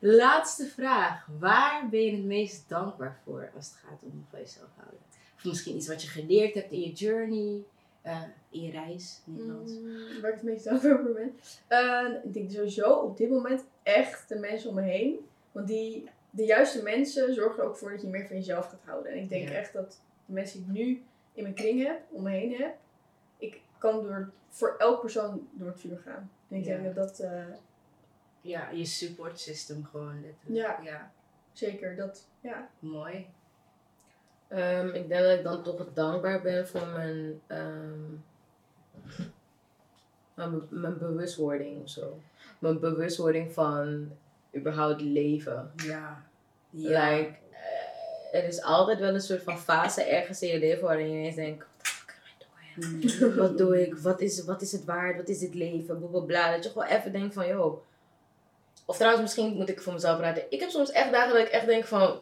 [0.00, 1.26] Laatste vraag.
[1.38, 4.98] Waar ben je het meest dankbaar voor als het gaat om van jezelf houden?
[5.36, 7.62] Of misschien iets wat je geleerd hebt in je journey,
[8.02, 9.72] eh, in je reis, Nederlands.
[9.72, 11.38] Mm, waar ik het meest dankbaar voor ben.
[11.66, 15.16] Eh, ik denk sowieso op dit moment echt de mensen om me heen.
[15.52, 18.84] Want die, de juiste mensen zorgen er ook voor dat je meer van jezelf gaat
[18.84, 19.12] houden.
[19.12, 19.54] En ik denk Ja.
[19.54, 22.76] echt dat de mensen die ik nu in mijn kring heb, om me heen heb,
[23.38, 26.30] ik kan door, voor elk persoon door het vuur gaan.
[26.48, 26.76] En ik Ja.
[26.78, 27.44] denk dat dat eh,
[28.40, 30.66] Ja, je support system gewoon letterlijk.
[30.66, 30.80] Ja.
[30.82, 31.12] ja.
[31.52, 32.68] zeker, dat, ja.
[32.78, 33.26] Mooi.
[34.48, 38.00] Ehm, ik denk dat ik dan toch dankbaar ben voor mijn, ehm,
[40.34, 42.20] mijn, mijn bewustwording of zo.
[42.58, 44.10] Mijn bewustwording van
[44.56, 45.72] überhaupt leven.
[45.76, 46.24] Ja.
[46.70, 47.10] Ja.
[47.10, 47.34] Like,
[48.32, 51.18] eh, er is altijd wel een soort van fase ergens in je leven waarin je
[51.18, 51.66] ineens denkt.
[53.36, 53.98] Wat doe ik?
[53.98, 55.16] Wat is, wat is het waard?
[55.16, 55.98] Wat is dit leven?
[55.98, 56.52] Bla bla bla.
[56.52, 57.82] Dat je gewoon even denkt van, joh.
[58.86, 60.42] Of trouwens, misschien moet ik voor mezelf praten.
[60.48, 62.20] Ik heb soms echt dagen dat ik echt denk van,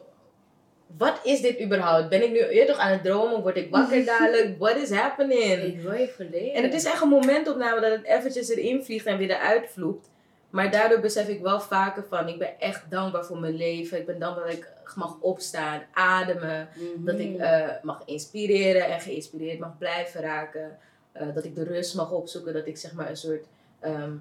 [0.97, 2.09] wat is dit überhaupt?
[2.09, 3.41] Ben ik nu eerder toch aan het dromen?
[3.41, 4.57] Word ik wakker dadelijk?
[4.57, 5.63] What is happening?
[5.63, 6.53] Ik wil je verleden.
[6.53, 10.09] En het is echt een momentopname dat het eventjes erin vliegt en weer eruit vloept.
[10.53, 13.97] Maar daardoor besef ik wel vaker van, ik ben echt dankbaar voor mijn leven.
[13.99, 16.69] Ik ben dankbaar dat ik mag opstaan, ademen.
[16.75, 17.05] Mhm.
[17.05, 20.77] Dat ik eh, mag inspireren en geïnspireerd mag blijven raken.
[21.11, 22.53] Eh, dat ik de rust mag opzoeken.
[22.53, 23.45] Dat ik zeg maar een soort
[23.79, 24.13] ehm,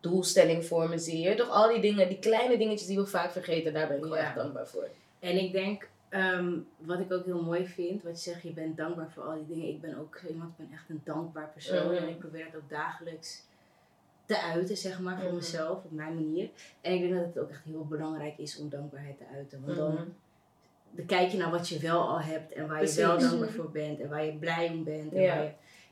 [0.00, 1.20] doelstelling voor me zie.
[1.20, 4.02] Je Toch al die dingen, die kleine dingetjes die we vaak vergeten, daar ben ik
[4.02, 4.24] gewoon Ja.
[4.24, 4.88] echt dankbaar voor.
[5.18, 8.76] En ik denk, ehm, wat ik ook heel mooi vind, wat je zegt, je bent
[8.76, 9.68] dankbaar voor al die dingen.
[9.68, 11.86] Ik ben ook iemand, ik ben echt een dankbaar persoon.
[11.86, 11.94] Mhm.
[12.02, 13.42] En ik probeer het ook dagelijks
[14.26, 15.34] te uiten, zeg maar, voor Mhm.
[15.34, 16.48] mezelf, op mijn manier.
[16.80, 19.62] En ik denk dat het ook echt heel belangrijk is om dankbaarheid te uiten.
[19.64, 20.02] Want dan, Mhm.
[20.90, 23.70] dan kijk je naar wat je wel al hebt en waar je wel dankbaar voor
[23.70, 25.12] bent en waar je blij om bent.
[25.12, 25.34] En, Ja.
[25.36, 25.50] waar je,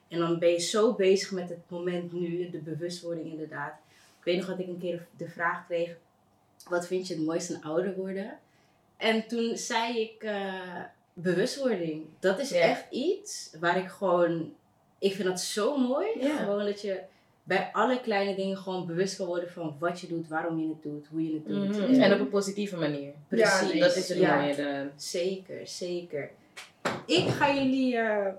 [0.08, 3.72] en dan ben je zo bezig met het moment nu, de bewustwording inderdaad.
[4.18, 5.96] Ik weet nog dat ik een keer de vraag kreeg,
[6.68, 8.38] wat vind je het mooiste aan ouder worden?
[8.96, 12.04] En toen zei ik eh, bewustwording.
[12.18, 12.60] Dat is Ja.
[12.60, 14.54] echt iets waar ik gewoon,
[14.98, 16.06] ik vind dat zo mooi.
[16.20, 16.36] Ja.
[16.36, 17.00] Gewoon dat je
[17.50, 20.82] bij alle kleine dingen gewoon bewust kan worden van wat je doet, waarom je het
[20.82, 21.68] doet, hoe je het doet.
[21.88, 22.00] Mhm.
[22.00, 23.12] En op een positieve manier.
[23.28, 23.72] Precies.
[23.72, 24.40] Ja, Dat is het Ja.
[24.40, 24.90] mooie.
[24.96, 26.30] Zeker, zeker.
[27.06, 28.32] Ik ga jullie eh,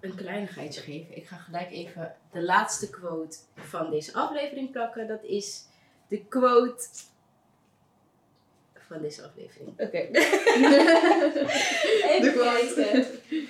[0.00, 1.16] een kleinigheidje geven.
[1.16, 5.06] Ik ga gelijk even de laatste quote van deze aflevering plakken.
[5.06, 5.64] Dat is
[6.08, 6.84] de quote
[8.74, 9.68] van deze aflevering.
[9.68, 9.98] Oké.
[12.08, 13.06] Even De quote.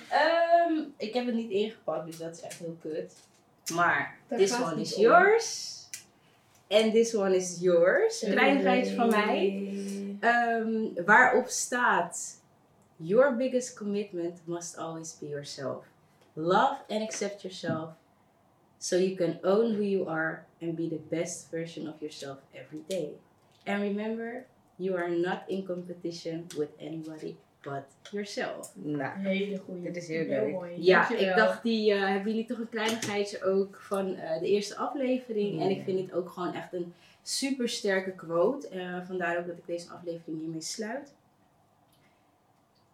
[0.09, 3.13] Ehm, ik heb het niet ingepakt, dus dat is echt heel kut.
[3.71, 5.01] Maar this one is om.
[5.01, 5.71] yours.
[6.67, 8.21] En this one is yours.
[8.21, 9.73] Een kleinigheidje van mij.
[10.19, 12.41] Ehm, waarop staat:
[12.95, 15.85] Your biggest commitment must always be yourself.
[16.33, 17.89] Love and accept yourself
[18.77, 22.83] so you can own who you are and be the best version of yourself every
[22.87, 23.09] day.
[23.65, 24.45] And remember,
[24.77, 28.71] you are not in competition with anybody but yourself.
[28.75, 29.81] Nou, Hele goede.
[29.81, 30.51] Dit is heel Heel leuk.
[30.51, 30.83] mooi.
[30.83, 31.29] Ja, Dankjewel.
[31.29, 35.61] ik dacht, die eh, hebben jullie toch een kleinigheidje ook van eh, de eerste aflevering.
[35.61, 38.67] En ik vind dit ook gewoon echt een super sterke quote.
[38.67, 41.13] Eh, vandaar ook dat ik deze aflevering hiermee sluit.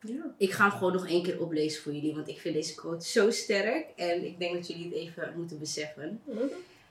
[0.02, 0.34] Ja.
[0.38, 3.06] Ik ga hem gewoon nog één keer oplezen voor jullie, want ik vind deze quote
[3.08, 3.86] zo sterk.
[3.96, 6.22] En ik denk dat jullie het even moeten beseffen.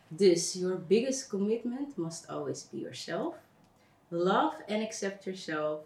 [0.09, 3.35] Dus, your biggest commitment must always be yourself.
[4.09, 5.81] Love and accept yourself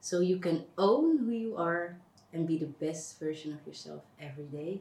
[0.00, 1.96] so you can own who you are
[2.32, 4.80] and be the best version of yourself every day.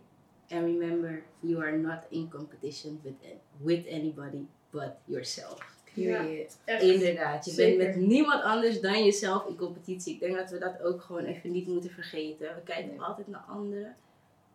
[0.50, 3.14] And remember, you are not in competition with,
[3.62, 5.76] with anybody but yourself.
[5.94, 6.58] Period.
[6.66, 7.78] Inderdaad, je Zeker.
[7.78, 10.14] bent met niemand anders dan jezelf in competitie.
[10.14, 12.56] Ik denk dat we dat ook gewoon even niet moeten vergeten.
[12.56, 13.02] We kijken Nee.
[13.02, 13.96] altijd naar anderen.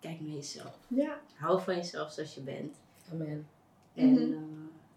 [0.00, 0.78] Kijk naar jezelf.
[0.88, 1.20] Ja.
[1.34, 2.76] Hou van jezelf zoals je bent.
[3.12, 3.46] Amen.
[3.94, 4.32] En Mhm.
[4.32, 4.38] eh,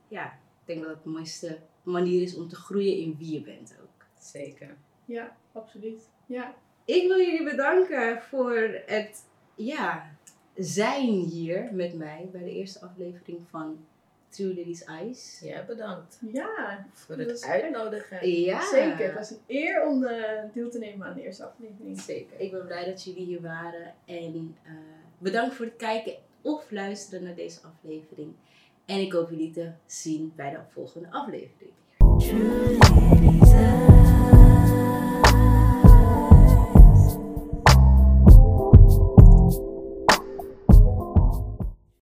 [0.07, 3.41] ja, ik denk dat het de mooiste manier is om te groeien in wie je
[3.41, 4.05] bent ook.
[4.20, 4.78] Zeker.
[5.06, 6.10] Ja, absoluut.
[6.26, 6.53] Ja.
[6.86, 9.24] Ik wil jullie bedanken voor het
[9.56, 10.16] ja,
[10.56, 13.78] zijn hier met mij bij de eerste aflevering van
[14.30, 15.39] True Ladies Eyes.
[15.43, 18.30] Ja, bedankt Ja, voor het uitnodigen.
[18.30, 19.06] Ja, zeker.
[19.06, 21.99] Het was een eer om eh, deel te nemen aan de eerste aflevering.
[22.01, 22.39] Zeker.
[22.39, 23.93] Ik ben blij dat jullie hier waren.
[24.06, 24.72] En eh,
[25.18, 28.34] bedankt voor het kijken of luisteren naar deze aflevering.
[28.86, 31.72] En ik hoop jullie te zien bij de volgende aflevering.
[32.18, 33.94] True ladies eyes.